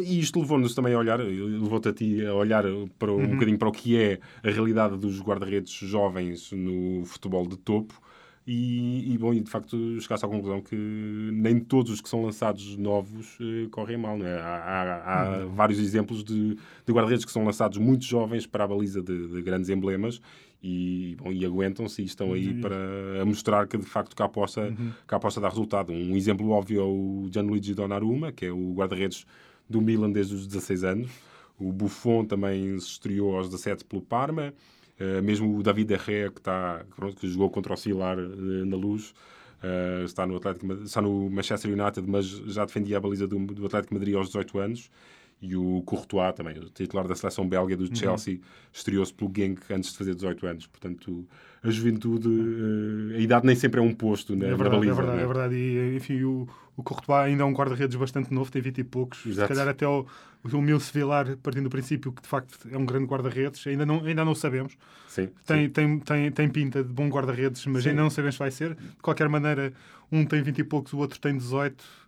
e 0.00 0.20
isto 0.20 0.38
levou-nos 0.38 0.72
também 0.72 0.94
a 0.94 0.98
olhar, 0.98 1.18
levou-te 1.18 1.88
a 1.88 1.92
ti 1.92 2.24
a 2.24 2.32
olhar 2.32 2.62
para, 2.96 3.12
um 3.12 3.26
bocadinho 3.26 3.58
para 3.58 3.68
o 3.68 3.72
que 3.72 3.96
é 3.96 4.20
a 4.44 4.50
realidade 4.50 4.96
dos 4.96 5.20
guarda-redes 5.20 5.72
jovens 5.72 6.52
no 6.52 7.04
futebol 7.04 7.48
de 7.48 7.56
topo. 7.56 8.00
E, 8.48 9.12
e, 9.12 9.18
bom, 9.18 9.34
e 9.34 9.40
de 9.40 9.50
facto 9.50 9.76
chegaste 10.00 10.24
à 10.24 10.28
conclusão 10.28 10.60
que 10.62 10.76
nem 10.76 11.58
todos 11.58 11.90
os 11.90 12.00
que 12.00 12.08
são 12.08 12.22
lançados 12.22 12.76
novos 12.76 13.36
eh, 13.40 13.66
correm 13.72 13.96
mal. 13.96 14.16
Não 14.16 14.24
é? 14.24 14.38
Há, 14.40 14.44
há- 14.46 15.42
há 15.42 15.46
vários 15.46 15.80
exemplos 15.80 16.22
de, 16.22 16.54
de 16.54 16.92
guarda-redes 16.92 17.24
que 17.24 17.32
são 17.32 17.44
lançados 17.44 17.76
muito 17.78 18.04
jovens 18.04 18.46
para 18.46 18.62
a 18.62 18.68
baliza 18.68 19.02
de, 19.02 19.26
de 19.28 19.42
grandes 19.42 19.68
emblemas 19.68 20.20
e, 20.62 21.16
bom, 21.18 21.32
e 21.32 21.44
aguentam-se 21.44 22.02
e 22.02 22.04
estão 22.04 22.32
aí 22.32 22.54
para 22.60 22.76
a 23.20 23.24
mostrar 23.24 23.66
que 23.66 23.76
de 23.76 23.84
facto 23.84 24.14
cá 24.14 24.28
possa, 24.28 24.72
cá 25.08 25.18
possa 25.18 25.40
dar 25.40 25.48
resultado. 25.48 25.92
Um 25.92 26.16
exemplo 26.16 26.48
óbvio 26.50 26.80
é 26.80 26.84
o 26.84 27.28
Gianluigi 27.32 27.74
Donnarumma, 27.74 28.30
que 28.30 28.46
é 28.46 28.52
o 28.52 28.72
guarda-redes 28.74 29.26
do 29.68 29.80
Milan 29.80 30.12
desde 30.12 30.36
os 30.36 30.46
16 30.46 30.84
anos. 30.84 31.10
O 31.58 31.72
Buffon 31.72 32.24
também 32.24 32.78
se 32.78 32.86
estreou 32.90 33.36
aos 33.36 33.48
17 33.48 33.84
pelo 33.86 34.02
Parma. 34.02 34.54
Uh, 34.98 35.22
mesmo 35.22 35.58
o 35.58 35.62
David 35.62 35.90
Herrera, 35.92 36.30
que, 36.30 36.40
que, 36.40 36.94
pronto, 36.96 37.16
que 37.16 37.28
jogou 37.28 37.50
contra 37.50 37.74
o 37.74 37.76
Silar 37.76 38.18
uh, 38.18 38.64
na 38.64 38.76
luz, 38.76 39.14
uh, 39.62 40.04
está, 40.04 40.26
no 40.26 40.36
Atlético, 40.36 40.72
está 40.84 41.02
no 41.02 41.28
Manchester 41.28 41.70
United, 41.70 42.08
mas 42.08 42.26
já 42.26 42.64
defendia 42.64 42.96
a 42.96 43.00
baliza 43.00 43.26
do, 43.26 43.38
do 43.38 43.66
Atlético 43.66 43.94
Madrid 43.94 44.14
aos 44.14 44.28
18 44.28 44.58
anos. 44.58 44.90
E 45.40 45.54
o 45.54 45.82
Courtois 45.84 46.32
também, 46.34 46.58
o 46.58 46.70
titular 46.70 47.06
da 47.06 47.14
seleção 47.14 47.46
belga 47.46 47.76
do 47.76 47.94
Chelsea, 47.94 48.40
estreou-se 48.72 49.12
pelo 49.12 49.30
Genk 49.36 49.60
antes 49.70 49.92
de 49.92 49.98
fazer 49.98 50.14
18 50.14 50.46
anos. 50.46 50.66
Portanto, 50.66 51.26
a 51.62 51.70
juventude, 51.70 52.26
uh, 52.26 53.16
a 53.16 53.18
idade 53.18 53.46
nem 53.46 53.54
sempre 53.54 53.78
é 53.78 53.82
um 53.82 53.92
posto 53.92 54.34
na, 54.34 54.46
É 54.46 54.48
verdade, 54.54 54.70
baliza. 54.76 54.92
é 54.92 54.94
verdade, 54.94 55.16
né? 55.18 55.22
é 55.22 55.26
verdade. 55.26 55.54
E, 55.54 55.96
enfim, 55.96 56.22
o, 56.22 56.48
o 56.74 56.82
Courtois 56.82 57.26
ainda 57.26 57.42
é 57.42 57.46
um 57.46 57.52
guarda-redes 57.52 57.96
bastante 57.96 58.32
novo, 58.32 58.50
tem 58.50 58.62
20 58.62 58.78
e 58.78 58.84
poucos. 58.84 59.26
Exato. 59.26 59.46
Se 59.52 59.54
calhar 59.54 59.68
até 59.70 59.86
o, 59.86 60.06
o 60.42 60.62
Milce 60.62 60.90
Vilar, 60.90 61.36
partindo 61.42 61.64
do 61.64 61.70
princípio 61.70 62.12
que 62.12 62.22
de 62.22 62.28
facto 62.28 62.56
é 62.72 62.78
um 62.78 62.86
grande 62.86 63.04
guarda-redes, 63.04 63.66
ainda 63.66 63.84
não, 63.84 64.02
ainda 64.06 64.24
não 64.24 64.34
sabemos. 64.34 64.72
Sim, 65.06 65.28
Tem, 65.46 65.68
tem, 65.68 65.98
tem, 65.98 66.30
tem 66.30 66.48
pinta 66.48 66.82
de 66.82 66.90
bom 66.92 67.08
guarda-redes, 67.10 67.64
mas 67.66 67.82
Sim. 67.82 67.90
ainda 67.90 68.00
não 68.02 68.10
sabemos 68.10 68.36
se 68.36 68.38
vai 68.38 68.50
ser. 68.50 68.74
De 68.74 68.96
qualquer 69.02 69.28
maneira, 69.28 69.70
um 70.10 70.24
tem 70.24 70.42
20 70.42 70.58
e 70.60 70.64
poucos, 70.64 70.94
o 70.94 70.98
outro 70.98 71.20
tem 71.20 71.36
18. 71.36 72.05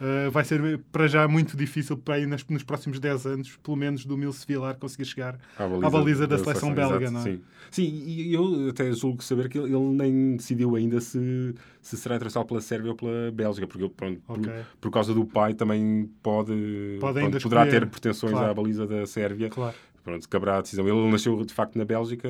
Uh, 0.00 0.30
vai 0.30 0.42
ser 0.44 0.78
para 0.90 1.06
já 1.06 1.28
muito 1.28 1.54
difícil 1.58 1.94
para 1.94 2.14
aí 2.14 2.26
nas, 2.26 2.42
nos 2.48 2.62
próximos 2.62 2.98
10 2.98 3.26
anos, 3.26 3.56
pelo 3.62 3.76
menos, 3.76 4.06
do 4.06 4.16
Milce 4.16 4.46
Vilar 4.46 4.76
conseguir 4.76 5.04
chegar 5.04 5.38
À 5.58 5.64
à 5.64 5.90
baliza 5.90 6.26
da 6.26 6.38
seleção 6.38 6.72
belga, 6.72 7.04
exato, 7.04 7.12
não 7.12 7.20
é? 7.20 7.24
Sim. 7.24 7.40
sim, 7.70 8.02
e 8.06 8.32
eu 8.32 8.70
até 8.70 8.90
julgo 8.92 9.22
saber 9.22 9.50
que 9.50 9.58
ele, 9.58 9.66
ele 9.74 9.84
nem 9.92 10.36
decidiu 10.36 10.74
ainda 10.74 11.02
se, 11.02 11.54
se 11.82 11.98
será 11.98 12.16
internacional 12.16 12.46
pela 12.46 12.62
Sérvia 12.62 12.92
ou 12.92 12.96
pela 12.96 13.30
Bélgica, 13.30 13.66
porque 13.66 13.84
ele, 13.84 13.92
pronto, 13.94 14.20
por- 14.22 14.38
Ok. 14.38 14.52
por, 14.80 14.90
causa 14.90 15.12
do 15.12 15.26
pai 15.26 15.52
também 15.52 16.10
pode, 16.22 16.96
Pode 16.98 17.20
pronto, 17.20 17.38
poderá 17.42 17.66
ter 17.66 17.86
pretensões 17.86 18.32
Claro. 18.32 18.50
à 18.50 18.54
baliza 18.54 18.86
da 18.86 19.04
Sérvia. 19.04 19.50
Claro. 19.50 19.76
Pronto, 20.02 20.26
caberá 20.30 20.56
a 20.56 20.62
decisão. 20.62 20.88
Ele 20.88 21.10
nasceu 21.10 21.44
de 21.44 21.52
facto 21.52 21.76
na 21.76 21.84
Bélgica. 21.84 22.26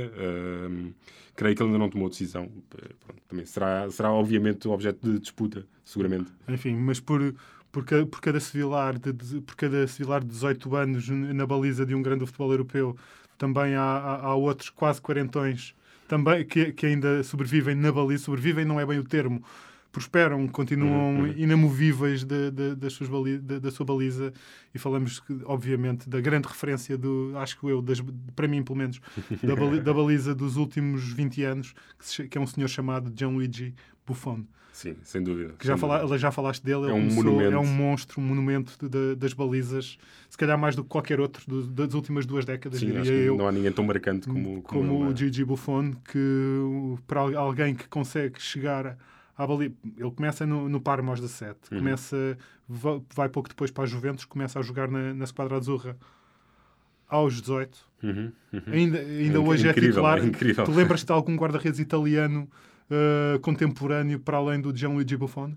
hum, 0.69 0.93
creio 1.37 1.55
que 1.55 1.63
ele 1.63 1.69
ainda 1.69 1.79
não 1.79 1.89
tomou 1.89 2.09
decisão. 2.09 2.51
Eh, 2.77 2.89
Pronto, 2.99 3.23
também 3.29 3.47
será, 3.47 3.89
será 3.91 4.13
obviamente 4.13 4.67
objeto 4.67 4.99
de 5.09 5.21
disputa, 5.21 5.65
seguramente. 5.85 6.31
Enfim, 6.49 6.75
mas 6.75 6.99
por, 6.99 7.33
por, 7.73 7.85
por 8.07 8.21
cada 8.21 8.41
civilar 8.41 8.99
de, 8.99 9.13
de- 9.13 9.41
por 9.41 9.55
cada 9.57 9.87
civilar 9.87 10.21
de 10.23 10.29
18 10.29 10.75
anos 10.77 11.09
na 11.09 11.47
baliza 11.47 11.87
de 11.87 11.95
um 11.95 12.03
grande 12.03 12.27
futebol 12.27 12.51
europeu, 12.53 12.97
também 13.39 13.75
há, 13.75 13.83
há, 13.83 14.17
há 14.27 14.35
outros 14.35 14.71
quase 14.71 15.01
quarentões 15.01 15.75
também, 16.09 16.45
que, 16.47 16.73
que 16.73 16.87
ainda 16.87 17.23
sobrevivem 17.23 17.75
na 17.75 17.93
baliza. 17.93 18.25
Sobrevivem 18.25 18.65
não 18.65 18.81
é 18.81 18.87
bem 18.87 18.99
o 18.99 19.05
termo. 19.05 19.43
Prosperam, 19.93 20.47
continuam 20.47 21.15
Uhum, 21.17 21.21
uhum. 21.25 21.35
inamovíveis 21.37 22.23
da, 22.25 22.49
da, 22.51 22.75
das 22.77 22.93
suas 22.93 23.09
bali- 23.11 23.39
da, 23.39 23.59
da 23.59 23.71
sua 23.73 23.85
baliza 23.85 24.33
e 24.73 24.79
falamos, 24.79 25.21
obviamente, 25.45 26.09
da 26.09 26.21
grande 26.21 26.47
referência 26.47 26.97
do, 26.97 27.33
acho 27.37 27.59
que 27.59 27.67
eu, 27.67 27.83
das, 27.83 28.01
para 28.37 28.47
mim 28.47 28.63
pelo 28.63 28.79
menos, 28.79 29.01
da, 29.43 29.57
bali- 29.57 29.81
da 29.81 29.93
baliza 29.93 30.33
dos 30.33 30.57
últimos 30.57 31.13
20 31.13 31.43
anos, 31.43 31.75
que, 31.99 32.07
se 32.07 32.29
que 32.29 32.39
é 32.39 32.41
um 32.41 32.47
senhor 32.47 32.69
chamado 32.69 33.13
Gianluigi 33.17 33.75
Buffon 34.07 34.45
Sim, 34.73 34.95
sem 35.03 35.21
dúvida. 35.25 35.55
que 35.59 35.67
já, 35.67 35.73
sem 35.75 35.81
fala, 35.81 35.99
dúvida. 35.99 36.19
já 36.19 36.31
falaste 36.31 36.63
dele, 36.63 36.83
ele 36.83 36.91
É 36.93 36.95
um 36.95 37.01
começou- 37.01 37.25
monumento. 37.25 37.53
é 37.55 37.59
um 37.59 37.67
monstro, 37.67 38.21
um 38.21 38.25
monumento 38.25 38.77
de- 38.81 38.89
de- 38.89 39.17
das 39.17 39.33
balizas, 39.33 39.99
se 40.29 40.39
calhar 40.39 40.57
mais 40.57 40.77
do 40.77 40.85
que 40.85 40.89
qualquer 40.89 41.19
outro 41.21 41.43
do- 41.49 41.67
das 41.67 41.95
últimas 41.95 42.25
duas 42.25 42.45
décadas, 42.45 42.79
Sim, 42.79 42.93
diria 42.93 43.11
eu. 43.13 43.37
não 43.37 43.49
há 43.49 43.53
ninguém 43.53 43.73
tão 43.73 43.85
marcante 43.85 44.29
como, 44.29 44.63
como, 44.63 44.87
como, 44.87 45.05
ele, 45.07 45.13
o 45.13 45.17
Gigi 45.17 45.45
Buffon, 45.45 45.91
que 46.11 46.19
para 47.09 47.21
al- 47.23 47.37
alguém 47.37 47.75
que 47.75 47.89
consegue 47.89 48.41
chegar 48.41 48.97
à 49.43 49.47
baliza, 49.47 49.75
ele 49.97 50.11
começa 50.11 50.45
no, 50.47 50.69
no 50.69 50.81
Parma 50.81 51.11
aos 51.13 51.21
17, 51.21 51.59
Uhum. 51.73 51.79
começa, 51.79 52.37
va- 52.69 53.01
vai 53.15 53.29
pouco 53.29 53.49
depois 53.49 53.71
para 53.71 53.85
a 53.85 53.87
Juventus, 53.87 54.25
começa 54.25 54.59
a 54.59 54.63
jogar 54.63 54.89
na, 54.89 55.15
na 55.15 55.27
Squadra 55.27 55.57
Azzurra 55.57 55.97
aos 57.09 57.41
18. 57.41 57.79
Uhum, 58.03 58.33
uhum. 58.53 58.63
Ainda, 58.73 58.99
ainda 58.99 59.39
inc- 59.39 59.49
hoje 59.49 59.67
é 59.67 59.71
incrível, 59.71 59.91
titular. 59.91 60.19
é. 60.19 60.65
Tu 60.65 60.71
lembras-te 60.73 61.07
de 61.07 61.13
algum 61.13 61.37
guarda-redes 61.37 61.79
italiano 61.81 62.49
uh, 62.91 63.39
contemporâneo 63.41 64.19
para 64.21 64.37
além 64.37 64.61
do 64.61 64.75
Gianluigi 64.77 65.17
Buffon? 65.17 65.53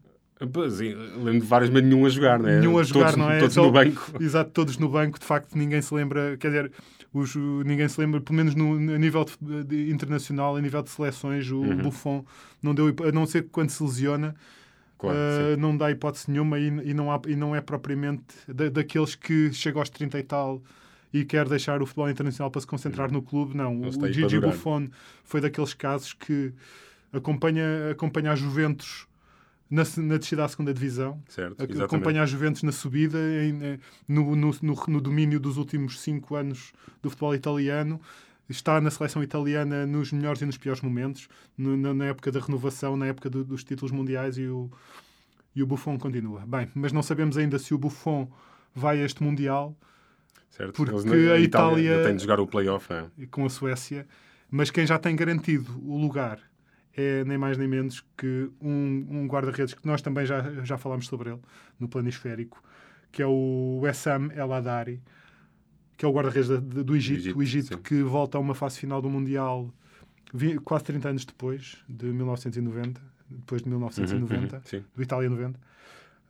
Pois, 0.51 0.79
lembro 0.79 1.39
de 1.39 1.45
vários, 1.47 1.69
mas 1.69 1.83
nenhum 1.83 2.05
a 2.05 2.09
jogar, 2.09 2.39
não 2.39 2.49
é? 2.49 2.59
Nenhum 2.59 2.77
a 2.77 2.83
jogar, 2.83 3.11
todos, 3.11 3.17
não 3.17 3.31
é? 3.31 3.39
Todos 3.39 3.53
Só- 3.53 3.63
no 3.63 3.71
banco. 3.71 4.11
Exato, 4.19 4.51
todos 4.51 4.77
no 4.77 4.89
banco, 4.89 5.19
de 5.19 5.25
facto, 5.25 5.55
ninguém 5.57 5.81
se 5.81 5.93
lembra, 5.93 6.35
quer 6.37 6.47
dizer, 6.47 6.71
os, 7.13 7.35
ninguém 7.35 7.87
se 7.87 7.99
lembra, 8.01 8.19
pelo 8.19 8.35
menos 8.35 8.55
no, 8.55 8.73
a 8.73 8.97
nível 8.97 9.25
de- 9.39 9.63
de 9.63 9.91
internacional, 9.91 10.55
a 10.55 10.61
nível 10.61 10.81
de 10.81 10.89
seleções, 10.89 11.49
o 11.51 11.59
Uhum. 11.61 11.77
Buffon 11.83 12.25
não 12.61 12.73
deu, 12.73 12.87
a 13.07 13.11
não 13.11 13.25
ser 13.25 13.47
quando 13.51 13.69
se 13.69 13.83
lesiona, 13.83 14.35
Claro, 14.97 15.17
uh, 15.17 15.57
não 15.59 15.75
dá 15.77 15.91
hipótese 15.91 16.31
nenhuma 16.31 16.57
e, 16.57 16.67
e 16.67 16.93
não, 16.93 17.11
há, 17.11 17.19
e 17.27 17.35
não 17.35 17.55
é 17.55 17.61
propriamente 17.61 18.23
da- 18.47 18.69
daqueles 18.69 19.15
que 19.15 19.51
chega 19.53 19.77
aos 19.79 19.89
30 19.89 20.17
e 20.17 20.23
tal 20.23 20.61
e 21.13 21.23
quer 21.25 21.47
deixar 21.47 21.81
o 21.81 21.85
futebol 21.85 22.09
internacional 22.09 22.49
para 22.49 22.61
se 22.61 22.65
concentrar 22.67 23.11
no 23.11 23.21
clube. 23.21 23.55
Não, 23.55 23.73
Ele 23.83 23.97
o, 23.97 24.13
Gigi. 24.13 24.39
Buffon 24.39 24.87
foi 25.23 25.39
daqueles 25.41 25.73
casos 25.73 26.13
que 26.13 26.51
acompanha, 27.11 27.91
acompanha 27.91 28.31
a 28.31 28.35
Juventus 28.35 29.05
na, 29.73 29.83
na 30.03 30.17
descida 30.17 30.45
à 30.45 30.47
segunda 30.47 30.73
divisão 30.73 31.21
Certo, 31.27 31.53
exatamente. 31.61 31.83
acompanha 31.83 32.21
a 32.23 32.25
Juventus 32.25 32.63
na 32.63 32.71
subida, 32.71 33.17
em- 33.43 33.79
no, 34.07 34.35
no, 34.35 34.51
no, 34.61 34.75
no 34.87 35.01
domínio 35.01 35.39
dos 35.39 35.57
últimos 35.57 35.99
cinco 35.99 36.35
anos 36.35 36.71
do 37.01 37.09
futebol 37.09 37.33
italiano. 37.33 37.99
Está 38.49 38.79
na 38.81 38.91
seleção 38.91 39.23
italiana 39.23 39.85
nos 39.85 40.11
melhores 40.11 40.41
e 40.41 40.45
nos 40.45 40.57
piores 40.57 40.81
momentos, 40.81 41.27
na, 41.57 41.93
na 41.93 42.05
época 42.05 42.31
da 42.31 42.39
renovação, 42.39 42.95
na 42.97 43.07
época 43.07 43.29
do- 43.29 43.43
dos 43.43 43.63
títulos 43.63 43.91
mundiais 43.91 44.37
e 44.37 44.45
o, 44.47 44.69
e 45.55 45.63
o 45.63 45.65
Buffon 45.65 45.97
continua. 45.97 46.43
Bem, 46.45 46.69
mas 46.75 46.91
não 46.91 47.01
sabemos 47.01 47.37
ainda 47.37 47.57
se 47.57 47.73
o 47.73 47.77
Buffon 47.77 48.29
vai 48.75 49.01
a 49.01 49.05
este 49.05 49.23
Mundial 49.23 49.75
Certo. 50.49 50.73
porque 50.73 50.91
na- 50.91 51.31
a 51.31 51.35
a 51.35 51.39
Itália- 51.39 51.91
ainda 51.93 52.03
tem 52.07 52.15
de 52.17 52.21
jogar 52.21 52.39
o 52.39 52.45
playoff, 52.45 52.91
é? 52.93 53.05
com 53.31 53.45
a 53.45 53.49
Suécia, 53.49 54.05
mas 54.51 54.69
quem 54.69 54.85
já 54.85 54.99
tem 54.99 55.15
garantido 55.15 55.71
o 55.83 55.97
lugar 55.97 56.37
é 56.95 57.23
nem 57.25 57.37
mais 57.37 57.57
nem 57.57 57.67
menos 57.67 58.03
que 58.17 58.49
um, 58.61 59.05
um 59.09 59.27
guarda-redes 59.27 59.73
que 59.73 59.85
nós 59.85 60.01
também 60.01 60.25
já, 60.25 60.41
já 60.63 60.77
falámos 60.77 61.07
sobre 61.07 61.29
ele 61.31 61.39
no 61.79 61.87
planisférico, 61.87 62.61
que 63.11 63.21
é 63.21 63.25
o 63.27 63.79
Wessam 63.81 64.29
El 64.35 64.51
Adari, 64.53 65.01
que 65.97 66.05
é 66.05 66.07
o 66.07 66.11
guarda-redes 66.11 66.49
da- 66.49 66.57
da- 66.57 66.83
do 66.83 66.95
Egito, 66.95 67.19
Egito, 67.19 67.37
o 67.37 67.43
Egito 67.43 67.67
sim. 67.75 67.81
que 67.81 68.01
volta 68.03 68.37
a 68.37 68.41
uma 68.41 68.55
fase 68.55 68.79
final 68.79 69.01
do 69.01 69.09
Mundial 69.09 69.73
quase 70.65 70.85
30 70.85 71.09
anos 71.09 71.25
depois, 71.25 71.77
de 71.87 72.05
1990, 72.07 72.99
depois 73.29 73.61
de 73.61 73.69
1990 73.69 74.55
Uhum, 74.57 74.61
uhum, 74.79 74.83
do 74.95 75.03
Itália 75.03 75.29
90. 75.29 75.59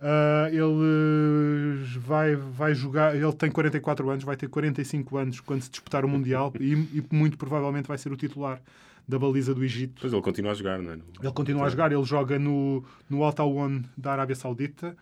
Ah, 0.05 0.48
ele 0.50 0.60
eh, 0.60 2.00
vai, 2.00 2.36
vai 2.36 2.75
jogar, 2.75 3.15
ele 3.15 3.32
tem 3.34 3.50
44 3.50 4.10
anos, 4.10 4.24
vai 4.25 4.36
ter 4.36 4.50
45 4.50 5.17
anos 5.17 5.39
quando 5.39 5.62
se 5.62 5.70
disputar 5.70 6.03
o 6.03 6.10
Mundial 6.10 6.51
e, 6.60 6.74
e 6.74 7.03
muito 7.12 7.38
provavelmente 7.38 7.88
vai 7.88 7.98
ser 7.98 8.12
o 8.12 8.17
titular 8.17 8.62
da 9.07 9.19
baliza 9.19 9.53
do 9.53 9.63
Egito. 9.63 10.00
Pois 10.01 10.13
ele 10.13 10.22
continua 10.22 10.51
a 10.51 10.55
jogar, 10.55 10.79
não 10.81 10.91
é? 10.91 11.00
Ele 11.22 11.31
continua 11.33 11.65
a 11.65 11.69
jogar, 11.69 11.91
ele 11.91 12.03
joga 12.03 12.39
no, 12.39 12.83
no 13.10 13.24
Al 13.24 13.33
Tawon 13.33 13.81
da 13.98 14.12
Arábia 14.13 14.36
Saudita 14.36 14.95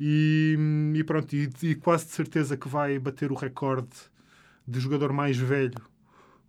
e, 0.00 0.56
e 0.94 1.04
pronto, 1.04 1.34
e, 1.34 1.48
e 1.62 1.74
quase 1.74 2.06
de 2.06 2.12
certeza 2.12 2.56
que 2.56 2.68
vai 2.68 2.98
bater 2.98 3.30
o 3.32 3.34
recorde 3.34 3.88
de 4.66 4.80
jogador 4.80 5.12
mais 5.12 5.36
velho 5.36 5.74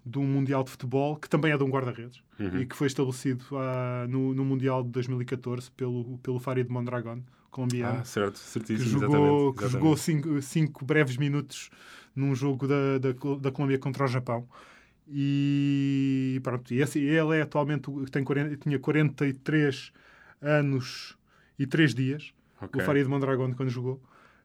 de 0.05 0.17
um 0.17 0.25
Mundial 0.25 0.63
de 0.63 0.71
Futebol, 0.71 1.15
que 1.17 1.29
também 1.29 1.51
é 1.51 1.57
de 1.57 1.63
um 1.63 1.69
guarda-redes, 1.69 2.21
Uhum. 2.39 2.61
e 2.61 2.65
que 2.65 2.73
foi 2.75 2.87
estabelecido 2.87 3.43
ah, 3.51 4.05
no, 4.07 4.33
no 4.33 4.45
Mundial 4.45 4.81
de 4.81 4.89
2014 4.91 5.69
pelo, 5.71 6.17
pelo 6.19 6.39
Farid 6.39 6.69
Mondragon, 6.69 7.21
colombiano 7.51 7.99
Ah, 7.99 8.05
certo, 8.05 8.35
que 8.35 8.39
certíssimo, 8.39 8.89
jogou, 9.01 9.07
exatamente. 9.09 9.57
que 9.57 9.67
jogou 9.67 9.97
cinco, 9.97 10.41
cinco 10.41 10.85
breves 10.85 11.17
minutos 11.17 11.69
num 12.15 12.33
jogo 12.33 12.65
da, 12.65 12.97
da, 12.97 13.09
da 13.41 13.51
Colômbia 13.51 13.77
contra 13.77 14.05
o 14.05 14.07
Japão. 14.07 14.47
E 15.05 15.68
pronto, 16.39 16.73
e 16.73 16.81
esse, 16.81 16.99
ele 16.99 17.37
é 17.37 17.41
atualmente, 17.41 17.89
tem 18.11 18.23
40, 18.23 18.55
tinha 18.57 18.79
43 18.79 19.91
anos 20.41 21.17
e 21.57 21.65
3 21.67 21.93
dias, 21.93 22.33
Ok. 22.61 22.81
o 22.81 22.85
Farid 22.85 23.07
Mondragon, 23.07 23.53
quando 23.53 23.69
jogou. 23.69 24.01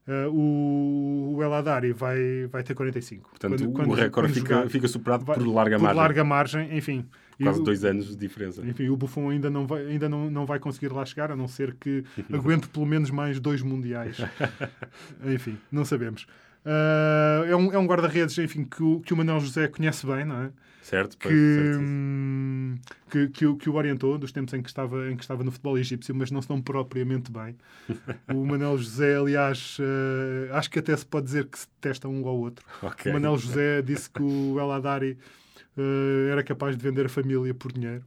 Uh, 0.07 0.29
o, 0.31 1.35
o 1.37 1.43
El 1.43 1.95
vai, 1.95 2.47
vai 2.47 2.63
ter 2.63 2.75
45. 2.75 3.31
Portanto, 3.31 3.57
Quando- 3.57 3.71
o 3.71 3.73
quando- 3.73 3.95
recorde 3.95 4.11
quando 4.33 4.35
fica, 4.43 4.55
jogar, 4.57 4.69
fica 4.71 4.87
superado 4.89 5.25
vai- 5.25 5.39
por 5.39 5.47
larga 5.47 5.77
por 5.79 5.83
margem. 5.85 5.97
larga 6.03 6.25
margem, 6.25 6.77
enfim. 6.77 7.07
E 7.41 7.45
Quase 7.45 7.61
o- 7.61 7.65
dois 7.65 7.85
anos 7.87 8.09
de 8.09 8.17
diferença. 8.17 8.61
enfim, 8.67 8.89
o 8.91 8.97
Buffon 8.99 9.31
ainda 9.31 9.49
não 9.49 9.67
vai, 9.67 9.87
ainda 9.87 10.07
não, 10.07 10.31
não 10.31 10.45
vai 10.45 10.59
conseguir 10.59 10.93
lá 10.93 11.05
chegar, 11.07 11.31
a 11.33 11.37
não 11.37 11.49
ser 11.49 11.75
que 11.81 12.05
aguente 12.31 12.69
pelo 12.69 12.85
menos 12.85 13.11
mais 13.11 13.41
dois 13.41 13.63
mundiais. 13.63 14.19
enfim, 15.25 15.57
não 15.73 15.85
sabemos. 15.87 16.27
Ah, 16.65 17.45
é 17.47 17.55
um, 17.57 17.73
é 17.73 17.79
um 17.79 17.87
guarda-redes, 17.87 18.37
enfim, 18.39 18.65
que 18.65 18.83
o, 18.83 19.01
que 19.01 19.13
o 19.13 19.17
Manuel 19.17 19.41
José 19.41 19.69
conhece 19.69 20.07
bem, 20.07 20.25
não 20.25 20.43
é? 20.45 20.51
Certo? 20.83 21.17
Que, 21.17 21.29
certo. 21.29 21.81
hum, 21.81 22.77
que, 23.11 23.29
que, 23.29 23.47
o- 23.47 23.57
que 23.57 23.71
o 23.71 23.75
orientou 23.75 24.19
dos 24.19 24.31
tempos 24.33 24.53
em 24.53 24.61
que, 24.63 24.69
estava, 24.69 25.11
em 25.11 25.17
que 25.17 25.23
estava 25.23 25.43
no 25.43 25.51
futebol 25.51 25.79
egípcio, 25.79 26.15
mas 26.15 26.31
não 26.31 26.43
se 26.43 26.49
dão 26.49 26.61
propriamente 26.61 27.31
bem. 27.33 27.57
O 28.35 28.45
Manuel 28.47 28.77
José, 28.79 29.17
aliás, 29.17 29.79
ah, 30.51 30.59
acho 30.59 30.71
que 30.71 30.79
até 30.79 30.95
se 30.97 31.07
pode 31.07 31.27
dizer 31.27 31.47
que 31.47 31.59
se 31.59 31.67
detestam 31.81 32.13
um 32.13 32.27
ao 32.29 32.37
outro. 32.37 32.65
Ok. 32.83 33.11
O 33.11 33.15
Manel 33.15 33.37
José 33.39 33.81
disse 33.83 34.11
que 34.11 34.23
o 34.23 34.59
El 34.61 34.71
Adari 34.73 35.17
eh, 35.77 36.29
era 36.33 36.43
capaz 36.43 36.77
de 36.77 36.83
vender 36.83 37.07
a 37.07 37.09
família 37.09 37.55
por 37.55 37.73
dinheiro. 37.73 38.05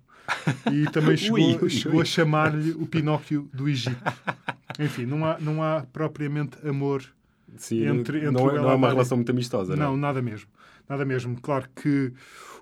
E 0.72 0.86
também 0.92 1.18
chegou, 1.18 1.40
Ui, 1.40 1.58
ui, 1.62 1.70
chegou 1.70 1.98
ui. 1.98 2.02
a 2.04 2.06
chamar-lhe 2.06 2.72
o 2.72 2.86
Pinóquio 2.86 3.50
do 3.54 3.68
Egito. 3.68 3.98
Enfim, 4.80 5.06
não 5.06 5.26
há, 5.26 5.40
não 5.40 5.64
há 5.64 5.82
propriamente 5.92 6.58
amor. 6.68 7.04
Sim, 7.56 7.86
entre- 7.86 8.22
não, 8.22 8.30
entre 8.32 8.42
não 8.44 8.50
é, 8.50 8.54
não 8.62 8.70
é 8.72 8.76
uma 8.76 8.90
relação 8.90 9.18
muito 9.18 9.30
amistosa, 9.32 9.76
não, 9.76 9.92
Não, 9.92 9.98
nada 9.98 10.22
mesmo. 10.22 10.50
Nada 10.88 11.04
mesmo. 11.06 11.40
Claro 11.42 11.68
que 11.76 12.12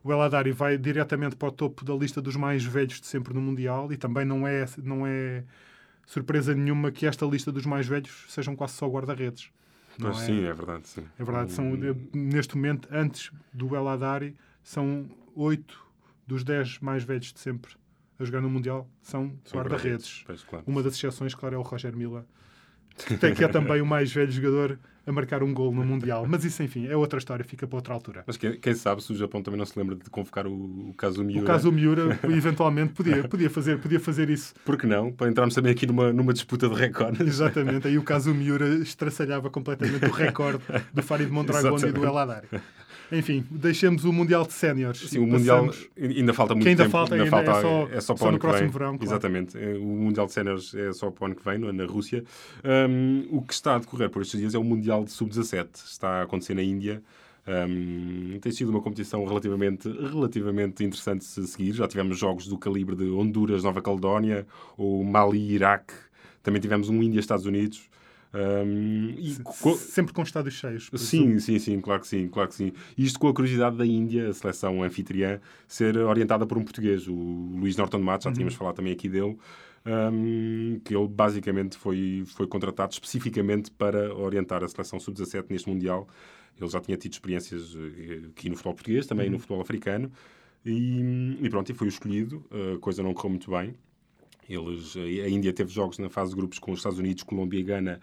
o 0.04 0.12
El 0.12 0.54
vai 0.54 0.77
diretamente 0.77 1.36
para 1.36 1.48
o 1.48 1.51
topo 1.51 1.84
da 1.84 1.94
lista 1.94 2.22
dos 2.22 2.36
mais 2.36 2.63
velhos 2.63 3.00
de 3.01 3.08
sempre 3.08 3.34
no 3.34 3.42
Mundial 3.42 3.92
e 3.92 3.98
também 3.98 4.25
não 4.25 4.48
é, 4.48 4.65
não 4.84 5.06
é 5.06 5.44
surpresa 6.06 6.54
nenhuma 6.54 6.92
que 6.92 7.06
esta 7.06 7.25
lista 7.25 7.51
dos 7.51 7.65
mais 7.65 7.88
velhos 7.88 8.25
sejam 8.30 8.56
quase 8.56 8.74
só 8.74 8.88
guarda-redes. 8.88 9.50
Não 9.98 10.12
Pois 10.12 10.22
é? 10.24 10.25
sim, 10.25 10.44
é 10.44 10.54
verdade. 10.54 10.88
Sim. 10.88 11.06
É 11.18 11.24
verdade, 11.24 11.51
são, 11.51 11.72
Hum, 11.72 12.08
neste 12.13 12.56
momento, 12.56 12.88
antes 12.92 13.32
do 13.54 13.75
El 13.75 13.86
são 14.63 15.08
oito 15.36 15.84
dos 16.27 16.44
dez 16.44 16.80
mais 16.80 17.04
velhos 17.04 17.32
de 17.32 17.39
sempre 17.39 17.75
a 18.20 18.24
jogar 18.24 18.42
no 18.42 18.50
Mundial, 18.50 18.89
são 19.01 19.34
são 19.44 19.60
guarda-redes. 19.60 20.24
Claro. 20.50 20.63
Uma 20.68 20.82
das 20.82 20.94
exceções, 20.96 21.36
claro, 21.36 21.56
é 21.56 21.58
o 21.58 21.62
Roger 21.62 21.96
Mila, 21.96 22.25
que 23.36 23.44
é 23.44 23.48
também 23.48 23.82
o 23.82 23.86
mais 23.86 24.12
velho 24.12 24.32
jogador 24.32 24.80
a 25.06 25.12
marcar 25.12 25.44
um 25.44 25.54
gol 25.54 25.72
no 25.72 25.84
Mundial. 25.84 26.25
Mas 26.28 26.44
isso, 26.44 26.64
enfim, 26.64 26.88
é 26.88 26.96
outra 26.96 27.20
história, 27.20 27.46
fica 27.46 27.68
para 27.68 27.75
outra 27.75 27.94
altura. 27.94 28.24
Mas 28.25 28.38
quem, 28.38 28.60
quem 28.60 28.74
sabe 28.74 29.04
se 29.04 29.12
o 29.14 29.16
Japão 29.16 29.42
também 29.42 29.58
não 29.58 29.66
se 29.66 29.78
lembra 29.78 29.96
de 29.96 30.10
convocar 30.10 30.48
o, 30.48 30.90
o 30.90 30.94
caso 30.98 31.24
Miura. 31.24 31.44
O 31.44 31.46
caso 31.46 31.72
Miura, 31.72 32.20
eventualmente, 32.24 32.94
podia, 32.94 33.28
podia, 33.28 33.50
fazer, 33.50 33.80
podia 33.80 34.00
fazer 34.00 34.30
isso. 34.30 34.54
Por 34.66 34.78
que 34.78 34.88
não? 34.88 35.12
Para 35.12 35.30
entrarmos 35.30 35.54
também 35.54 35.72
aqui 35.72 35.86
numa, 35.86 36.12
numa 36.12 36.34
disputa 36.34 36.68
de 36.68 36.75
recordes. 36.75 37.22
Exatamente, 37.22 37.88
aí 37.88 37.98
o 37.98 38.04
caso 38.04 38.34
Miura 38.34 38.68
estraçalhava 38.75 39.50
completamente 39.50 40.06
o 40.06 40.12
recorde 40.12 40.64
do 40.92 41.04
Farid 41.04 41.30
Mondragón 41.30 41.78
e 41.78 41.92
do 41.92 42.04
El. 42.04 42.16
Enfim, 43.12 43.46
deixemos 43.52 44.04
o 44.04 44.12
Mundial 44.12 44.46
de 44.46 44.54
Séniores. 44.54 45.00
Sim, 45.00 45.20
o 45.20 45.28
Mundial 45.28 45.70
ainda 45.98 46.34
falta 46.34 46.54
muito 46.56 46.64
que 46.64 46.70
ainda 46.70 46.84
tempo. 46.84 46.92
Falta, 46.92 47.16
ainda 47.16 47.28
falta, 47.28 47.52
é 47.52 47.62
só, 47.62 47.88
é 47.92 48.02
só 48.02 48.14
para 48.14 48.24
o 48.24 48.28
ano 48.28 48.34
no 48.34 48.40
que 48.40 48.48
próximo 48.48 48.70
vem. 48.70 48.80
verão. 48.80 48.98
Claro. 48.98 49.12
Exatamente. 49.12 49.58
O 49.58 49.86
Mundial 49.86 50.26
de 50.26 50.34
Séniores 50.34 50.74
é 50.74 50.92
só 50.94 51.12
para 51.12 51.24
o 51.24 51.26
ano 51.28 51.36
que 51.36 51.44
vem, 51.44 51.58
na 51.60 51.86
Rússia. 51.86 52.24
Um, 52.64 53.28
o 53.30 53.42
que 53.42 53.54
está 53.54 53.76
a 53.76 53.80
decorrer 53.80 54.10
por 54.10 54.22
estes 54.22 54.40
dias 54.40 54.56
é 54.56 54.58
o 54.58 54.64
Mundial 54.64 55.04
de 55.04 55.12
Sub-17. 55.12 55.68
Está 55.86 56.10
a 56.10 56.22
acontecer 56.24 56.56
na 56.56 56.64
Índia. 56.64 57.02
Um, 57.48 58.40
tem 58.40 58.52
sido 58.52 58.70
uma 58.72 58.82
competição 58.82 59.24
relativamente, 59.24 59.88
relativamente 59.88 60.84
interessante 60.84 61.20
de 61.20 61.26
se 61.26 61.46
seguir. 61.48 61.74
Já 61.74 61.88
tivemos 61.88 62.18
jogos 62.18 62.48
do 62.48 62.58
calibre 62.58 62.96
de 62.96 63.06
Honduras, 63.12 63.64
Nova 63.64 63.82
Caledónia, 63.82 64.48
ou 64.76 65.04
Mali, 65.04 65.54
Iraque. 65.54 65.94
Também 66.42 66.60
tivemos 66.60 66.90
um 66.90 67.02
Índia-Estados 67.04 67.46
Unidos. 67.46 67.88
Um, 68.38 69.13
e 69.18 69.36
co- 69.44 69.75
Sempre 69.75 70.13
com 70.13 70.22
estádios 70.22 70.56
cheios. 70.56 70.89
Sim, 70.96 71.39
sim, 71.39 71.58
sim, 71.58 71.80
claro 71.80 72.01
que 72.01 72.08
sim, 72.08 72.27
claro 72.27 72.50
que 72.50 72.56
sim. 72.56 72.74
Isto 72.98 73.18
com 73.18 73.30
a 73.30 73.34
curiosidade 73.34 73.77
da 73.77 73.86
Índia, 73.86 74.27
a 74.30 74.34
seleção 74.34 74.84
anfitriã, 74.84 75.39
ser 75.68 75.98
orientada 75.98 76.46
por 76.46 76.58
um 76.58 76.63
português, 76.63 77.08
o 77.08 77.13
Luís 77.13 77.77
Norton 77.77 78.00
Matos, 78.00 78.25
já 78.25 78.32
tínhamos 78.34 78.54
falado 78.56 78.75
também 78.75 78.92
aqui 78.92 79.08
dele, 79.08 79.38
um, 79.86 80.80
que 80.84 80.94
ele 80.96 81.08
basicamente 81.08 81.77
foi, 81.77 82.24
foi 82.25 82.46
contratado 82.48 82.92
especificamente 82.92 83.72
para 83.72 84.13
orientar 84.13 84.63
a 84.63 84.68
seleção 84.68 85.00
sub-17 85.00 85.46
neste 85.50 85.70
Mundial. 85.70 86.08
Ele 86.60 86.70
já 86.70 86.80
tinha 86.82 86.98
tido 86.98 87.13
experiências 87.13 87.74
eh, 87.75 88.27
aqui 88.30 88.50
no 88.50 88.56
futebol 88.56 88.74
português, 88.74 89.06
também 89.06 89.30
no 89.30 89.39
futebol 89.39 89.62
africano, 89.62 90.12
e, 90.65 91.38
e 91.42 91.50
pronto, 91.50 91.70
e 91.72 91.75
foi 91.75 91.88
o 91.88 91.89
escolhido. 91.89 92.46
A 92.75 92.80
coisa 92.80 93.01
não 93.04 93.13
correu 93.13 93.30
muito 93.32 93.51
bem. 93.51 93.75
Eles, 94.48 94.96
a 94.96 95.27
Índia 95.30 95.51
teve 95.51 95.72
jogos 95.72 95.98
na 95.98 96.10
fase 96.10 96.30
de 96.32 96.38
grupos 96.38 96.60
com 96.60 96.72
os 96.72 96.80
Estados 96.80 97.00
Unidos, 97.00 97.24
Colômbia 97.24 97.60
e 97.60 97.63
Gana, 97.63 98.00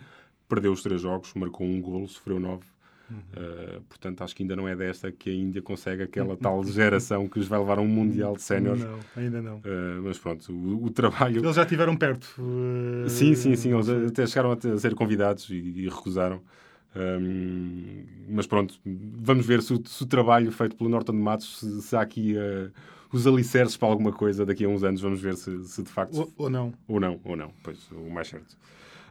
perdeu 0.53 0.71
os 0.71 0.83
três 0.83 1.01
jogos, 1.01 1.33
marcou 1.35 1.67
um 1.67 1.81
golo, 1.81 2.07
sofreu 2.07 2.39
nove. 2.39 2.65
Uh, 3.11 3.81
portanto, 3.89 4.23
acho 4.23 4.35
que 4.35 4.43
ainda 4.43 4.55
não 4.57 4.67
é 4.67 4.75
desta 4.77 5.11
que 5.13 5.29
a 5.29 5.35
Índia 5.35 5.61
consegue 5.61 6.03
aquela 6.03 6.35
tal 6.37 6.63
geração 6.69 7.27
que 7.29 7.39
os 7.39 7.47
vai 7.47 7.59
levar 7.59 7.79
a 7.79 7.81
um 7.83 7.87
Mundial 7.87 8.35
de 8.37 8.43
séniores. 8.43 8.83
Não, 8.83 8.99
ainda 9.17 9.43
não. 9.43 9.57
Uh, 9.59 10.03
mas 10.03 10.19
pronto, 10.19 10.51
o, 10.53 10.85
o 10.85 10.91
trabalho. 10.91 11.43
Eles 11.43 11.57
já 11.57 11.63
estiveram 11.63 11.97
perto. 11.97 12.27
uh, 12.39 13.09
Sim, 13.09 13.35
sim, 13.35 13.57
sim. 13.57 13.73
Eles 13.75 13.89
até 13.89 14.27
chegaram 14.27 14.53
a 14.53 14.79
ser 14.79 14.95
convidados 14.95 15.49
e, 15.51 15.55
e 15.55 15.89
recusaram. 15.89 16.41
Um, 16.95 18.05
mas 18.29 18.47
pronto, 18.47 18.79
vamos 18.85 19.47
ver 19.47 19.63
se 19.63 19.73
o, 19.73 19.83
se 19.87 20.03
o 20.03 20.07
trabalho 20.07 20.53
feito 20.53 20.77
pelo 20.77 20.91
Norton 20.91 21.13
de 21.13 21.19
Matos, 21.19 21.59
se, 21.61 21.83
se 21.83 21.97
há 21.97 22.03
aqui 22.03 22.35
os 23.13 23.27
alicerces 23.27 23.77
para 23.77 23.89
alguma 23.89 24.13
coisa 24.13 24.45
daqui 24.47 24.65
a 24.65 24.69
uns 24.69 24.83
anos. 24.85 25.01
Vamos 25.01 25.21
ver 25.21 25.37
se, 25.37 25.65
se 25.65 25.83
de 25.83 25.91
facto 25.91 26.17
Ou, 26.19 26.33
ou 26.37 26.51
não. 26.51 26.73
ou 26.89 26.99
não, 27.01 27.21
ou 27.25 27.37
não, 27.37 27.53
pois, 27.63 27.79
o 27.91 28.11
mais 28.11 28.29
certo. 28.29 28.57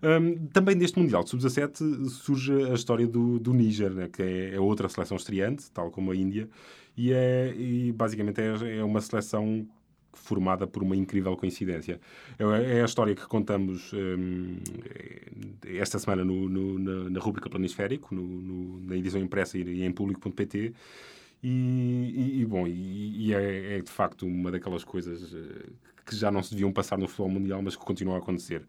Hum, 0.04 0.48
também 0.48 0.76
deste 0.76 0.98
Mundial 1.00 1.24
de 1.24 1.30
Sub-17 1.30 2.10
surge 2.10 2.52
a 2.66 2.74
história 2.74 3.06
do, 3.08 3.38
do 3.40 3.54
Níger, 3.54 3.92
né, 3.94 4.10
que 4.12 4.22
é, 4.24 4.56
é 4.56 4.60
outra 4.60 4.90
seleção 4.90 5.16
estreante, 5.16 5.70
tal 5.72 5.92
como 5.92 6.12
a 6.12 6.16
Índia, 6.16 6.50
e, 6.98 7.14
é, 7.14 7.54
e 7.56 7.92
basicamente 7.92 8.42
é, 8.42 8.78
é 8.80 8.84
uma 8.84 9.00
seleção 9.00 9.68
formada 10.14 10.66
por 10.68 10.82
uma 10.84 10.96
incrível 10.96 11.38
coincidência. 11.38 12.00
É, 12.40 12.78
é 12.80 12.82
a 12.82 12.86
história 12.86 13.14
que 13.16 13.26
contamos 13.28 13.92
hum, 13.94 14.58
esta 15.66 16.00
semana 16.00 16.24
no, 16.26 16.50
no- 16.50 16.80
na, 16.80 17.10
na 17.10 17.20
rubrica 17.20 17.50
Planisférico, 17.50 18.14
no- 18.14 18.80
na 18.82 18.96
edição 18.96 19.22
impressa 19.22 19.58
e 19.58 19.84
em 19.84 19.92
público.pt. 19.92 20.74
E, 21.44 21.48
e- 21.50 22.42
e, 22.42 22.46
bom, 22.46 22.68
e, 22.68 23.28
e 23.30 23.34
é, 23.34 23.78
é 23.78 23.82
de 23.82 23.90
facto 23.92 24.26
uma 24.28 24.52
daquelas 24.52 24.84
coisas 24.84 25.34
eh, 25.34 25.70
que 26.06 26.16
já 26.16 26.30
não 26.32 26.44
se 26.44 26.52
deviam 26.52 26.72
passar 26.72 26.98
no 26.98 27.08
futebol 27.08 27.30
mundial, 27.30 27.62
mas 27.62 27.76
que 27.76 27.84
continuam 27.84 28.16
a 28.16 28.20
acontecer. 28.20 28.64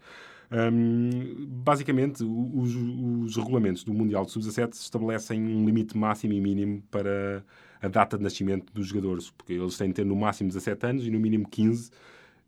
Hum, 0.53 1.47
basicamente, 1.49 2.23
os, 2.23 2.75
os 2.75 3.37
regulamentos 3.37 3.85
do 3.85 3.95
Mundial 3.95 4.27
de 4.27 4.33
Sub-17 4.33 4.75
estabelecem 4.75 5.43
um 5.43 5.65
limite 5.65 5.97
máximo 5.97 6.35
e 6.35 6.41
mínimo 6.41 6.83
para 6.91 7.43
a 7.81 7.89
data 7.89 8.19
de 8.19 8.23
nascimento 8.23 8.73
dos 8.73 8.87
jogadores, 8.89 9.31
porque 9.31 9.55
eles 9.55 9.77
têm 9.79 9.89
de 9.89 9.95
ter 9.95 10.05
no 10.05 10.15
máximo 10.15 10.49
17 10.49 10.87
anos 10.87 11.07
e 11.07 11.11
no 11.11 11.19
mínimo 11.19 11.49
15 11.49 11.91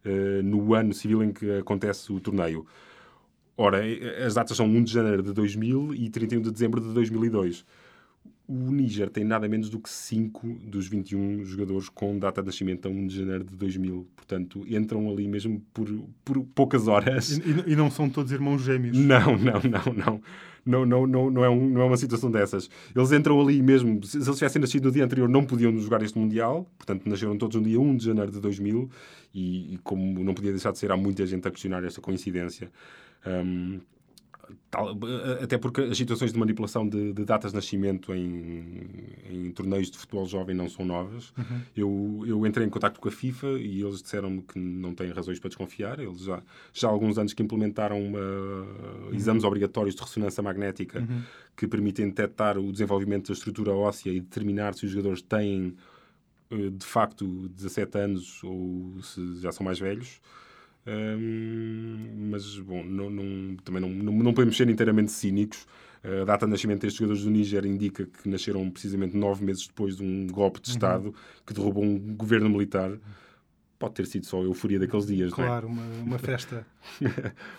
eh, 0.05 0.43
no 0.43 0.75
ano 0.75 0.93
civil 0.93 1.23
em 1.25 1.33
que 1.33 1.51
acontece 1.59 2.13
o 2.13 2.21
torneio. 2.21 2.67
Ora, 3.57 3.87
eh, 3.89 4.25
as 4.25 4.35
datas 4.35 4.57
são 4.57 4.67
1 4.67 4.85
de 4.85 4.93
janeiro 4.93 5.23
de 5.23 5.33
2000 5.33 5.95
e 5.95 6.11
31 6.11 6.43
de 6.43 6.51
dezembro 6.51 6.81
de 6.81 6.93
2002. 6.93 7.65
O 8.47 8.71
Níger 8.71 9.09
tem 9.09 9.25
nada 9.25 9.49
menos 9.49 9.71
do 9.71 9.79
que 9.81 9.89
5 9.89 10.47
dos 10.67 10.87
21 10.87 11.45
jogadores 11.47 11.89
com 11.89 12.19
data 12.19 12.43
de 12.43 12.47
nascimento 12.47 12.87
a 12.87 12.91
1 12.91 13.07
de 13.07 13.17
janeiro 13.17 13.43
de 13.45 13.57
2000. 13.57 14.07
Portanto, 14.15 14.65
entram 14.69 15.11
ali 15.11 15.27
mesmo 15.27 15.63
por, 15.73 15.89
por 16.23 16.45
poucas 16.55 16.87
horas. 16.87 17.39
E, 17.39 17.73
e- 17.73 17.77
não 17.77 17.91
são 17.91 18.09
todos 18.11 18.31
irmãos 18.33 18.63
gêmeos. 18.63 18.99
Não, 18.99 19.39
não, 19.39 19.61
não, 19.63 19.95
não. 19.95 20.21
Não, 20.67 20.87
não, 20.87 21.07
não, 21.07 21.31
não, 21.31 21.45
é 21.45 21.49
um- 21.49 21.69
não 21.71 21.81
é 21.83 21.85
uma 21.85 21.97
situação 21.97 22.31
dessas. 22.31 22.69
Eles 22.95 23.13
entram 23.13 23.41
ali 23.41 23.63
mesmo. 23.63 24.03
Se, 24.05 24.13
se 24.23 24.29
eles 24.29 24.37
tivessem 24.39 24.61
nascido 24.61 24.85
no 24.87 24.93
dia 24.93 25.05
anterior, 25.05 25.29
não 25.29 25.45
podiam 25.45 25.75
jogar 25.79 26.03
este 26.03 26.19
Mundial. 26.19 26.71
Portanto, 26.77 27.09
nasceram 27.09 27.37
todos 27.39 27.57
no 27.57 27.63
dia 27.63 27.81
1 27.81 27.97
de 27.97 28.05
janeiro 28.05 28.31
de 28.31 28.41
2000. 28.41 28.91
E, 29.35 29.75
e 29.75 29.79
como 29.83 30.23
não 30.23 30.35
podia 30.35 30.51
deixar 30.53 30.71
de 30.73 30.79
ser, 30.79 30.91
há 30.93 30.97
muita 30.99 31.25
gente 31.27 31.49
a 31.49 31.51
questionar 31.51 31.83
esta 31.85 32.01
coincidência. 32.01 32.71
Hum, 33.27 33.81
tal- 34.71 34.97
até 35.43 35.57
porque 35.59 35.81
as 35.83 35.97
situações 35.97 36.33
de 36.33 36.39
manipulação 36.39 36.89
de, 36.89 37.13
de 37.13 37.25
datas 37.25 37.53
de 37.53 37.57
nascimento 37.57 38.13
em, 38.15 38.87
em 39.31 39.51
torneios 39.51 39.91
de 39.91 39.99
futebol 39.99 40.27
jovem 40.27 40.55
não 40.55 40.69
são 40.69 40.85
novas. 40.85 41.33
Eu, 41.77 42.23
eu 42.27 42.47
entrei 42.47 42.67
em 42.67 42.71
contato 42.71 43.01
com 43.01 43.09
a 43.09 43.13
FIFA 43.13 43.47
e 43.59 43.83
eles 43.83 44.03
disseram-me 44.03 44.43
que 44.43 44.59
não 44.59 44.95
têm 44.95 45.11
razões 45.11 45.39
para 45.39 45.49
desconfiar. 45.49 45.99
Eles 46.01 46.21
já, 46.25 46.43
já 46.73 46.89
há 46.89 46.91
alguns 46.91 47.19
anos 47.19 47.33
que 47.33 47.43
implementaram 47.43 48.01
uma- 48.03 49.13
exames 49.13 49.45
obrigatórios 49.45 49.95
de 49.95 50.03
ressonância 50.03 50.43
magnética 50.43 51.07
que 51.57 51.67
permitem 51.69 52.09
detectar 52.09 52.59
o 52.59 52.73
desenvolvimento 52.73 53.29
da 53.29 53.33
estrutura 53.35 53.73
óssea 53.73 54.11
e 54.11 54.21
determinar 54.21 54.75
se 54.75 54.87
os 54.87 54.91
jogadores 54.93 55.23
têm 55.23 55.75
eh, 56.51 56.71
de 56.71 56.85
facto 56.87 57.49
17 57.49 57.99
anos 57.99 58.43
ou 58.45 59.01
se 59.03 59.41
já 59.41 59.53
são 59.53 59.65
mais 59.65 59.79
velhos. 59.79 60.21
Hum, 60.87 61.84
mas, 62.35 62.59
bom, 62.59 62.83
não, 62.83 63.09
não- 63.09 63.57
também 63.59 63.81
não, 63.81 63.89
não, 63.89 64.35
podemos 64.35 64.57
ser 64.57 64.69
inteiramente 64.69 65.13
cínicos. 65.13 65.67
A 66.03 66.25
data 66.25 66.45
de 66.45 66.53
nascimento 66.53 66.83
destes 66.83 66.99
jogadores 66.99 67.25
do 67.25 67.31
Níger 67.31 67.65
indica 67.65 68.05
que 68.05 68.29
nasceram 68.29 68.69
precisamente 68.71 69.17
nove 69.17 69.43
meses 69.45 69.67
depois 69.69 69.97
de 69.97 70.03
um 70.03 70.27
golpe 70.27 70.61
de 70.61 70.69
Estado 70.69 71.15
que 71.47 71.55
derrubou 71.55 71.83
um 71.85 71.99
governo 72.15 72.51
militar. 72.51 72.91
Pode 73.79 73.95
ter 73.95 74.07
sido 74.07 74.25
só 74.25 74.41
a 74.41 74.45
euforia 74.45 74.79
daqueles 74.79 75.07
dias, 75.07 75.31
não 75.33 75.45
é? 75.45 75.47
Claro, 75.47 75.67
uma, 75.69 75.83
uma 76.05 76.19
festa. 76.19 76.65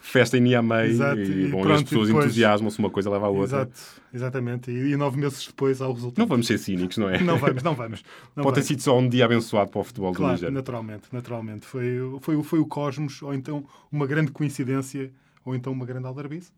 Festa 0.01 0.37
em 0.37 0.41
Niamey 0.41 0.89
Exato, 0.89 1.19
e, 1.19 1.45
e 1.45 1.47
bom, 1.49 1.61
pronto, 1.61 1.75
as 1.75 1.83
pessoas 1.83 2.03
e 2.05 2.11
depois- 2.11 2.25
entusiasmam-se, 2.25 2.79
uma 2.79 2.89
coisa 2.89 3.09
leva 3.09 3.25
à 3.25 3.29
outra. 3.29 3.57
Exato, 3.57 3.71
exatamente. 4.13 4.71
E, 4.71 4.91
e 4.93 4.95
nove 4.97 5.19
meses 5.19 5.45
depois 5.45 5.81
há 5.81 5.87
o 5.87 5.93
resultado. 5.93 6.19
Não 6.19 6.27
vamos 6.27 6.47
ser 6.47 6.57
cínicos, 6.57 6.97
não 6.97 7.09
é? 7.09 7.21
Não 7.21 7.37
vamos, 7.37 7.61
não 7.63 7.75
vamos. 7.75 8.03
Não 8.35 8.43
Pode 8.43 8.55
ter 8.55 8.61
vamos. 8.61 8.67
sido 8.67 8.81
só 8.81 8.97
um 8.97 9.07
dia 9.09 9.25
abençoado 9.25 9.69
para 9.71 9.81
o 9.81 9.83
futebol 9.83 10.11
do 10.11 10.17
Claro, 10.17 10.33
Níger. 10.33 10.51
naturalmente, 10.51 11.03
naturalmente. 11.11 11.65
Foi, 11.65 11.83
foi, 12.21 12.41
foi 12.43 12.59
o 12.59 12.65
cosmos, 12.65 13.21
ou 13.21 13.33
então 13.33 13.65
uma 13.91 14.07
grande 14.07 14.31
coincidência, 14.31 15.11
ou 15.43 15.53
então 15.55 15.73
uma 15.73 15.85
grande 15.85 16.07
aldrabice. 16.07 16.49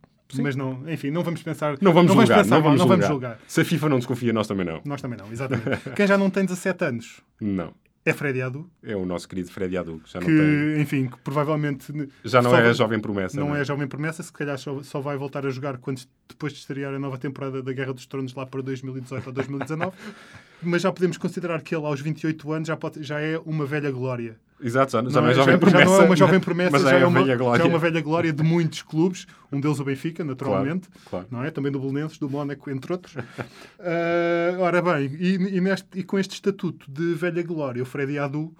Mas 0.41 0.55
não, 0.57 0.83
enfim, 0.89 1.09
não 1.09 1.23
vamos 1.23 1.41
pensar. 1.41 1.77
Não 1.81 1.93
vamos 1.93 2.11
julgar, 2.13 2.37
pensar 2.43 2.55
não 2.57 2.61
vamos, 2.63 2.79
não 2.79 2.87
vamos 2.87 3.07
julgar. 3.07 3.29
julgar. 3.35 3.47
Se 3.47 3.61
a 3.61 3.65
FIFA 3.65 3.89
não 3.89 3.97
desconfia, 3.97 4.33
nós 4.33 4.45
também 4.45 4.65
não. 4.65 4.81
Nós 4.85 5.01
também 5.01 5.17
não, 5.17 5.31
exatamente. 5.31 5.89
Quem 5.95 6.05
já 6.05 6.17
não 6.17 6.29
tem 6.29 6.43
17 6.45 6.83
anos 6.85 7.21
Não. 7.39 7.73
É 8.09 8.13
Freddy 8.13 8.41
Adu, 8.41 8.69
É 8.83 8.95
o 8.95 9.05
nosso 9.05 9.27
querido 9.27 9.51
Freddy 9.51 9.77
Adu, 9.77 9.99
que 9.99 10.11
já 10.11 10.19
não 10.19 10.27
que, 10.27 10.35
tem. 10.37 10.81
enfim, 10.81 11.07
que 11.07 11.17
provavelmente 11.19 11.91
Já 12.23 12.41
não 12.41 12.55
é 12.55 12.61
vai- 12.61 12.69
a 12.69 12.73
jovem 12.73 12.99
promessa. 12.99 13.39
não 13.39 13.49
não 13.49 13.55
é 13.55 13.61
a 13.61 13.63
jovem 13.63 13.87
promessa, 13.87 14.21
se 14.23 14.31
calhar 14.31 14.57
só, 14.57 14.81
só 14.83 14.99
vai 15.01 15.17
voltar 15.17 15.45
a 15.45 15.49
jogar 15.49 15.77
quando, 15.77 16.01
depois 16.27 16.53
de 16.53 16.59
estrear 16.59 16.93
a 16.93 16.99
nova 16.99 17.17
temporada 17.17 17.61
da 17.61 17.73
Guerra 17.73 17.93
dos 17.93 18.05
Tronos 18.05 18.33
lá 18.33 18.45
para 18.45 18.61
2018 18.61 19.27
ou 19.27 19.33
2019. 19.33 19.91
Mas 20.61 20.81
já 20.81 20.91
podemos 20.91 21.17
considerar 21.17 21.61
que 21.61 21.75
ele, 21.75 21.85
aos 21.85 22.01
28 22.01 22.51
anos, 22.51 22.67
já, 22.67 22.75
pode, 22.75 23.03
já 23.03 23.19
é 23.19 23.37
uma 23.45 23.65
velha 23.65 23.91
glória. 23.91 24.35
Exato, 24.59 24.91
já, 24.91 25.03
já 25.07 25.21
não 25.21 25.27
é 25.27 25.31
é- 25.31 25.33
já, 25.35 25.43
promessa. 25.57 25.77
já 25.77 25.85
não 25.85 26.01
é 26.01 26.05
uma 26.05 26.15
jovem 26.15 26.39
promessa, 26.39 26.71
mas 26.71 26.81
já, 26.81 26.89
já 26.89 26.97
é 26.97 27.05
uma, 27.05 27.21
velha 27.21 27.35
glória. 27.35 27.59
já 27.63 27.65
é 27.65 27.71
uma 27.71 27.77
velha 27.79 28.01
glória 28.01 28.33
de 28.33 28.41
muitos 28.41 28.81
clubes, 28.81 29.27
um 29.51 29.61
deles 29.61 29.79
o 29.79 29.83
Benfica, 29.83 30.23
naturalmente, 30.23 30.89
claro. 31.07 31.27
não 31.29 31.43
é? 31.43 31.51
Também 31.51 31.71
do 31.71 31.79
Belenenses, 31.79 32.17
do 32.17 32.27
Mónaco, 32.27 32.69
entre 32.71 32.91
outros. 32.91 33.15
Ah, 33.79 34.55
ora 34.59 34.81
bem, 34.81 35.15
e, 35.19 35.57
e 35.57 35.61
neste- 35.61 35.99
e 35.99 36.03
com 36.03 36.17
este 36.17 36.33
estatuto 36.33 36.89
de 36.89 37.13
velha 37.13 37.43
glória, 37.43 37.83
o 37.83 37.85
Freddy 37.85 38.17
Adu 38.17 38.51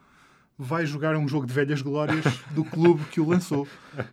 vai 0.58 0.86
jogar 0.86 1.16
um 1.16 1.28
jogo 1.28 1.46
de 1.46 1.54
velhas 1.54 1.82
glórias 1.82 2.26
do 2.52 2.64
clube 2.66 3.04
que 3.12 3.22
o 3.22 3.28
lançou, 3.30 3.68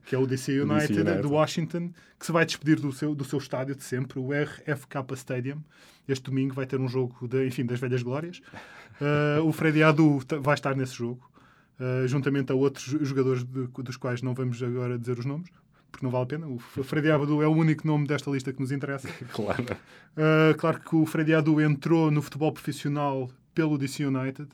que 0.07 0.15
é 0.15 0.19
o 0.19 0.27
DC 0.27 0.53
United, 0.61 1.01
United. 1.01 1.21
de 1.23 1.27
Washington, 1.27 1.91
que 2.19 2.27
se 2.27 2.33
vai 2.33 2.45
despedir 2.45 2.79
do 2.81 2.93
seu, 2.93 3.15
do 3.15 3.25
seu 3.25 3.39
estádio 3.39 3.75
de 3.75 3.83
sempre, 3.83 4.19
o 4.19 4.29
RFK 4.33 5.15
Stadium. 5.15 5.63
Este 6.07 6.25
domingo 6.31 6.55
vai 6.55 6.67
ter 6.67 6.79
um 6.79 6.87
jogo, 6.89 7.27
de, 7.27 7.47
enfim, 7.47 7.65
das 7.65 7.81
velhas 7.81 8.03
glórias. 8.03 8.43
Ah, 9.01 9.41
o 9.43 9.53
Freddy 9.53 9.83
Adu 9.83 10.21
vai 10.43 10.55
estar 10.55 10.77
nesse 10.77 10.95
jogo, 10.95 11.23
ah, 11.81 12.07
juntamente 12.07 12.53
a 12.53 12.55
outros 12.55 12.85
jogadores 13.09 13.43
de- 13.43 13.67
dos 13.67 13.97
quais 13.97 14.21
não 14.21 14.35
vamos 14.35 14.63
agora 14.63 14.99
dizer 14.99 15.19
os 15.19 15.25
nomes, 15.25 15.49
porque 15.91 16.05
não 16.05 16.11
vale 16.13 16.25
a 16.25 16.27
pena. 16.27 16.47
O 16.47 16.59
Freddy 16.59 17.11
Adu 17.11 17.41
é 17.43 17.49
o 17.49 17.53
único 17.53 17.87
nome 17.87 18.07
desta 18.07 18.31
lista 18.31 18.53
que 18.53 18.61
nos 18.61 18.71
interessa. 18.71 19.09
Claro. 19.33 19.65
Uh, 20.15 20.55
claro 20.59 20.79
que 20.81 20.95
o 20.95 21.07
Freddy 21.07 21.33
Adu 21.35 21.59
entrou 21.61 22.11
no 22.11 22.21
futebol 22.21 22.53
profissional 22.53 23.31
pelo 23.55 23.79
DC 23.79 24.05
United. 24.05 24.49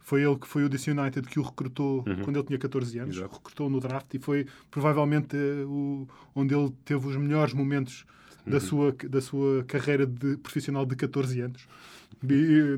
Foi 0.00 0.22
ele 0.22 0.36
que 0.36 0.46
foi 0.46 0.64
o 0.64 0.68
DC 0.68 0.90
United 0.90 1.28
que 1.28 1.38
o 1.38 1.42
recrutou 1.42 2.04
quando 2.24 2.36
ele 2.36 2.46
tinha 2.46 2.58
14 2.58 2.98
anos. 2.98 3.16
Exato. 3.16 3.34
Recrutou 3.34 3.70
no 3.70 3.80
draft 3.80 4.12
e 4.14 4.18
foi 4.18 4.46
provavelmente 4.70 5.36
uh, 5.36 5.68
o, 5.68 6.08
onde 6.34 6.54
ele 6.54 6.72
teve 6.84 7.06
os 7.06 7.16
melhores 7.16 7.54
momentos 7.54 8.04
da, 8.46 8.58
sua, 8.60 8.92
da 9.08 9.20
sua 9.20 9.62
carreira 9.64 10.06
de 10.06 10.36
profissional 10.38 10.84
de 10.84 10.96
14 10.96 11.40
anos. 11.40 11.68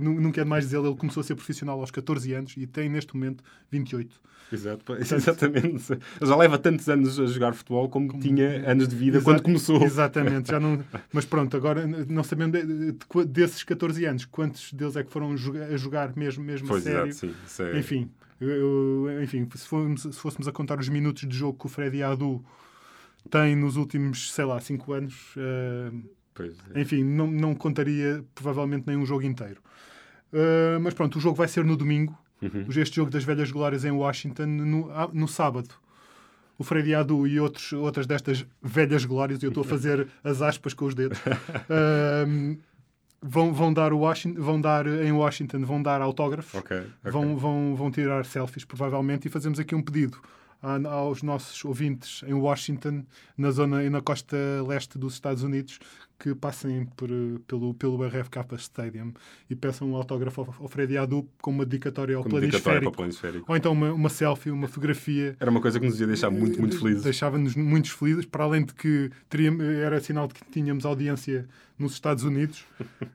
Não 0.00 0.30
quero 0.30 0.48
mais 0.48 0.64
dizer, 0.64 0.78
ele 0.78 0.94
começou 0.94 1.20
a 1.20 1.24
ser 1.24 1.34
profissional 1.34 1.78
aos 1.80 1.90
14 1.90 2.32
anos 2.32 2.54
e 2.56 2.66
tem 2.66 2.88
neste 2.88 3.14
momento 3.14 3.42
28. 3.70 4.20
Exato, 4.52 4.84
pá, 4.84 4.98
exatamente. 4.98 5.98
Já 6.20 6.36
leva 6.36 6.58
tantos 6.58 6.86
anos 6.88 7.18
a 7.18 7.24
jogar 7.26 7.54
futebol 7.54 7.88
como 7.88 8.18
tinha 8.20 8.70
anos 8.70 8.86
de 8.86 8.94
vida 8.94 9.20
quando 9.22 9.42
começou. 9.42 9.82
Exatamente. 9.82 10.50
Já 10.50 10.60
não... 10.60 10.84
Mas 11.12 11.24
pronto, 11.24 11.56
agora 11.56 11.86
não 11.86 12.22
sabendo 12.22 12.58
de- 12.60 12.66
de- 12.66 12.92
de- 12.92 13.24
desses 13.26 13.62
14 13.64 14.04
anos, 14.04 14.26
quantos 14.26 14.70
deles 14.74 14.94
é 14.94 15.02
que 15.02 15.10
foram 15.10 15.32
a 15.32 15.76
jogar 15.76 16.14
mesmo, 16.14 16.44
mesmo 16.44 16.68
Pois 16.68 16.86
a 16.86 16.90
sério? 16.90 17.08
exato, 17.08 17.34
sim. 17.46 17.62
É- 17.62 17.78
Enfim, 17.78 18.10
eu- 18.38 19.22
enfim 19.22 19.48
se, 19.54 19.66
fôssemos, 19.66 20.02
se 20.02 20.12
fôssemos 20.12 20.46
a 20.46 20.52
contar 20.52 20.78
os 20.78 20.88
minutos 20.88 21.26
de 21.26 21.34
jogo 21.34 21.58
que 21.58 21.64
o 21.66 21.68
Freddy 21.70 22.02
Adu 22.02 22.44
tem 23.30 23.56
nos 23.56 23.76
últimos, 23.76 24.32
sei 24.32 24.44
lá, 24.44 24.60
5 24.60 24.92
anos, 24.92 25.14
pois 25.34 25.94
é. 26.74 26.80
enfim, 26.80 27.04
não, 27.04 27.26
não 27.26 27.54
contaria 27.54 28.24
provavelmente 28.34 28.84
nem 28.86 28.96
um 28.96 29.04
jogo 29.04 29.22
inteiro. 29.24 29.60
Eh, 30.32 30.78
mas 30.80 30.94
pronto, 30.94 31.18
o 31.18 31.20
jogo 31.20 31.36
vai 31.36 31.46
ser 31.46 31.64
no 31.64 31.76
domingo. 31.76 32.18
Uhum. 32.40 32.66
Este 32.70 32.96
jogo 32.96 33.10
das 33.10 33.22
velhas 33.22 33.50
glórias 33.50 33.84
em 33.84 33.90
Washington 33.90 34.46
no, 34.46 34.90
ah, 34.90 35.08
no 35.12 35.28
sábado. 35.28 35.68
O 36.58 36.64
Freddy 36.64 36.94
Adu 36.94 37.26
e 37.26 37.38
outros, 37.38 37.72
outras 37.72 38.06
destas 38.06 38.44
velhas 38.62 39.04
glórias, 39.04 39.42
e 39.42 39.46
eu 39.46 39.48
estou 39.48 39.62
a 39.62 39.66
fazer 39.66 40.08
as 40.22 40.42
aspas 40.42 40.74
com 40.74 40.84
os 40.84 40.94
dedos, 40.94 41.18
ehm, 41.68 42.58
vão, 43.20 43.52
vão, 43.52 43.72
dar 43.72 43.92
o 43.92 43.98
Washington, 43.98 44.40
vão 44.40 44.60
dar 44.60 44.86
em 44.86 45.10
Washington, 45.10 45.64
vão 45.64 45.82
dar 45.82 46.00
autógrafos, 46.00 46.54
Ok, 46.54 46.76
ok. 46.76 47.10
vão, 47.10 47.36
vão, 47.36 47.74
vão 47.74 47.90
tirar 47.90 48.24
selfies, 48.24 48.64
provavelmente, 48.64 49.26
e 49.26 49.30
fazemos 49.30 49.58
aqui 49.58 49.74
um 49.74 49.82
pedido 49.82 50.18
aos 50.62 51.22
nossos 51.22 51.64
ouvintes 51.64 52.22
em 52.26 52.34
Washington, 52.34 53.04
na 53.36 53.50
zona 53.50 53.82
e 53.82 53.90
na 53.90 54.00
costa 54.00 54.36
leste 54.66 54.98
dos 54.98 55.14
Estados 55.14 55.42
Unidos, 55.42 55.80
que 56.22 56.36
passem 56.36 56.86
por, 56.96 57.10
eh, 57.10 57.40
pelo, 57.48 57.74
pelo 57.74 58.06
RFK 58.06 58.54
Stadium 58.56 59.12
e 59.50 59.56
peçam 59.56 59.90
um 59.90 59.96
autógrafo 59.96 60.54
ao, 60.60 60.68
Freddy 60.68 60.96
Adu 60.96 61.28
com 61.40 61.50
uma 61.50 61.64
dedicatória 61.64 62.16
ao 62.16 62.22
dedicatória 62.22 62.80
para 62.80 62.88
o 62.88 62.92
planisférico. 62.92 63.44
Ou 63.48 63.56
então 63.56 63.72
uma, 63.72 63.92
uma 63.92 64.08
selfie, 64.08 64.52
uma 64.52 64.68
fotografia. 64.68 65.36
Era 65.40 65.50
uma 65.50 65.60
coisa 65.60 65.80
que 65.80 65.86
nos 65.86 66.00
ia 66.00 66.06
deixar 66.06 66.30
muito, 66.30 66.60
muito 66.60 66.78
felizes. 66.78 67.02
Deixava-nos 67.02 67.56
muito 67.56 67.92
felizes, 67.92 68.24
para 68.24 68.44
além 68.44 68.64
de 68.64 68.72
que 68.72 69.10
teríamos, 69.28 69.64
era 69.64 69.98
sinal 70.00 70.28
de 70.28 70.34
que 70.34 70.44
tínhamos 70.44 70.86
audiência 70.86 71.48
nos 71.76 71.94
Estados 71.94 72.22
Unidos. 72.22 72.64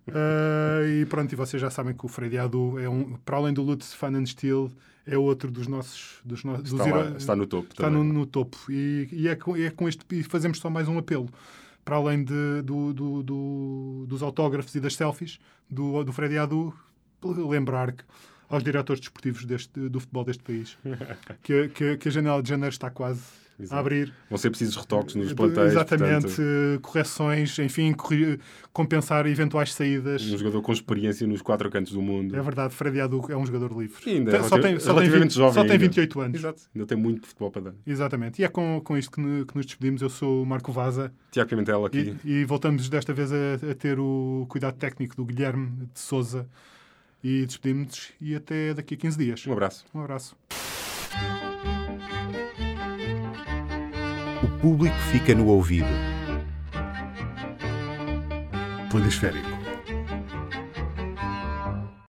Ah, 0.09 0.81
e 1.01 1.05
pronto, 1.05 1.31
e 1.31 1.35
vocês 1.37 1.61
já 1.61 1.69
sabem 1.69 1.93
que 1.93 2.05
o 2.05 2.09
Freddy 2.09 2.37
Adu 2.37 2.77
é 2.77 2.89
um, 2.89 3.13
para 3.23 3.37
além 3.37 3.53
do 3.53 3.61
Lutz 3.61 3.93
Fan 3.93 4.17
and 4.17 4.25
Steel, 4.25 4.69
é 5.07 5.17
outro 5.17 5.49
dos 5.49 5.67
nossos. 5.67 6.19
Dos 6.23 6.43
no, 6.43 6.57
dos 6.61 6.71
Está, 6.73 6.83
lá- 6.83 6.89
heróis- 6.89 7.15
está 7.17 7.35
no 7.35 7.47
topo. 7.47 7.67
está 7.71 7.89
no, 7.89 8.03
no 8.03 8.25
topo. 8.25 8.57
E, 8.69 9.07
e 9.11 9.27
é, 9.27 9.35
com, 9.35 9.55
é 9.55 9.69
com 9.71 9.87
este. 9.89 10.05
E 10.11 10.21
fazemos 10.23 10.59
só 10.59 10.69
mais 10.69 10.87
um 10.87 10.97
apelo. 10.97 11.29
Para 11.85 11.95
além 11.95 12.23
de, 12.23 12.61
do, 12.63 12.93
do- 12.93 13.23
do- 13.23 14.05
dos 14.07 14.21
autógrafos 14.21 14.75
e 14.75 14.79
das 14.81 14.95
selfies 14.95 15.39
do, 15.69 16.03
do 16.03 16.11
Freddy 16.11 16.37
Adu, 16.37 16.73
lembrar 17.23 17.93
que 17.93 18.03
aos 18.49 18.61
diretores 18.63 18.99
desportivos 18.99 19.43
deste, 19.45 19.89
do 19.89 19.99
futebol 19.99 20.23
deste 20.23 20.43
país 20.43 20.77
que, 21.43 21.67
que, 21.69 21.97
que 21.97 22.07
a 22.07 22.11
janela 22.11 22.41
de 22.43 22.49
janeiro 22.49 22.71
está 22.73 22.89
quase 22.89 23.21
a 23.59 23.63
Exato. 23.63 23.79
abrir. 23.79 24.13
Vão 24.29 24.37
ser 24.37 24.49
precisos 24.49 24.75
retoques 24.75 25.15
nos 25.15 25.33
plantéis. 25.33 25.71
Exatamente, 25.71 26.27
portanto, 26.27 26.41
eh, 26.41 26.77
correções, 26.81 27.57
enfim, 27.59 27.95
compensar 28.71 29.25
eventuais 29.25 29.73
saídas. 29.73 30.21
um 30.21 30.37
jogador 30.37 30.61
com 30.61 30.71
experiência 30.71 31.25
nos 31.25 31.41
quatro 31.41 31.69
cantos 31.71 31.93
do 31.93 32.01
mundo. 32.01 32.35
É 32.35 32.41
verdade, 32.41 32.73
Freddy 32.73 33.01
Adu 33.01 33.25
é 33.29 33.35
um 33.37 33.45
jogador 33.45 33.71
livre. 33.79 33.97
E 34.05 34.09
ainda 34.17 34.31
é 34.35 34.39
Tem- 34.39 34.47
só 34.49 34.59
tem, 34.59 34.79
só 34.79 34.93
tem, 34.93 34.95
relativamente 34.95 35.23
20 35.29 35.33
jovem 35.35 35.53
só 35.53 35.61
tem 35.61 35.71
ainda. 35.71 35.83
28 35.85 36.19
anos. 36.21 36.37
Exato. 36.39 36.61
Ainda 36.75 36.85
tem 36.87 36.97
muito 36.97 37.27
futebol 37.27 37.51
para 37.51 37.61
dar. 37.63 37.73
Exatamente. 37.85 38.41
E 38.41 38.45
é 38.45 38.47
com, 38.47 38.79
com 38.83 38.97
isto 38.97 39.11
que 39.11 39.21
nos 39.21 39.65
despedimos. 39.65 40.01
Eu 40.01 40.09
sou 40.09 40.43
o 40.43 40.45
Marco 40.45 40.71
Vaza 40.71 41.11
Tiago 41.31 41.49
Pimentel 41.49 41.85
aqui. 41.85 42.15
e, 42.23 42.31
e 42.31 42.45
voltamos 42.45 42.87
desta 42.89 43.13
vez 43.13 43.31
a, 43.31 43.35
a 43.71 43.75
ter 43.75 43.99
o 43.99 44.45
cuidado 44.49 44.75
técnico 44.77 45.15
do 45.15 45.25
Guilherme 45.25 45.87
de 45.93 45.99
Souza. 45.99 46.47
E 47.23 47.45
despedimos-nos 47.47 48.09
e 48.21 48.35
até 48.35 48.73
daqui 48.75 48.93
a 48.93 48.97
15 48.97 49.17
dias. 49.17 49.47
Um 49.47 49.53
abraço. 49.53 49.83
Um 49.93 50.01
abraço. 50.01 50.35
Público 54.67 54.97
fica 55.13 55.33
no 55.33 55.47
ouvido. 55.47 55.87
Planisférico. 58.89 59.56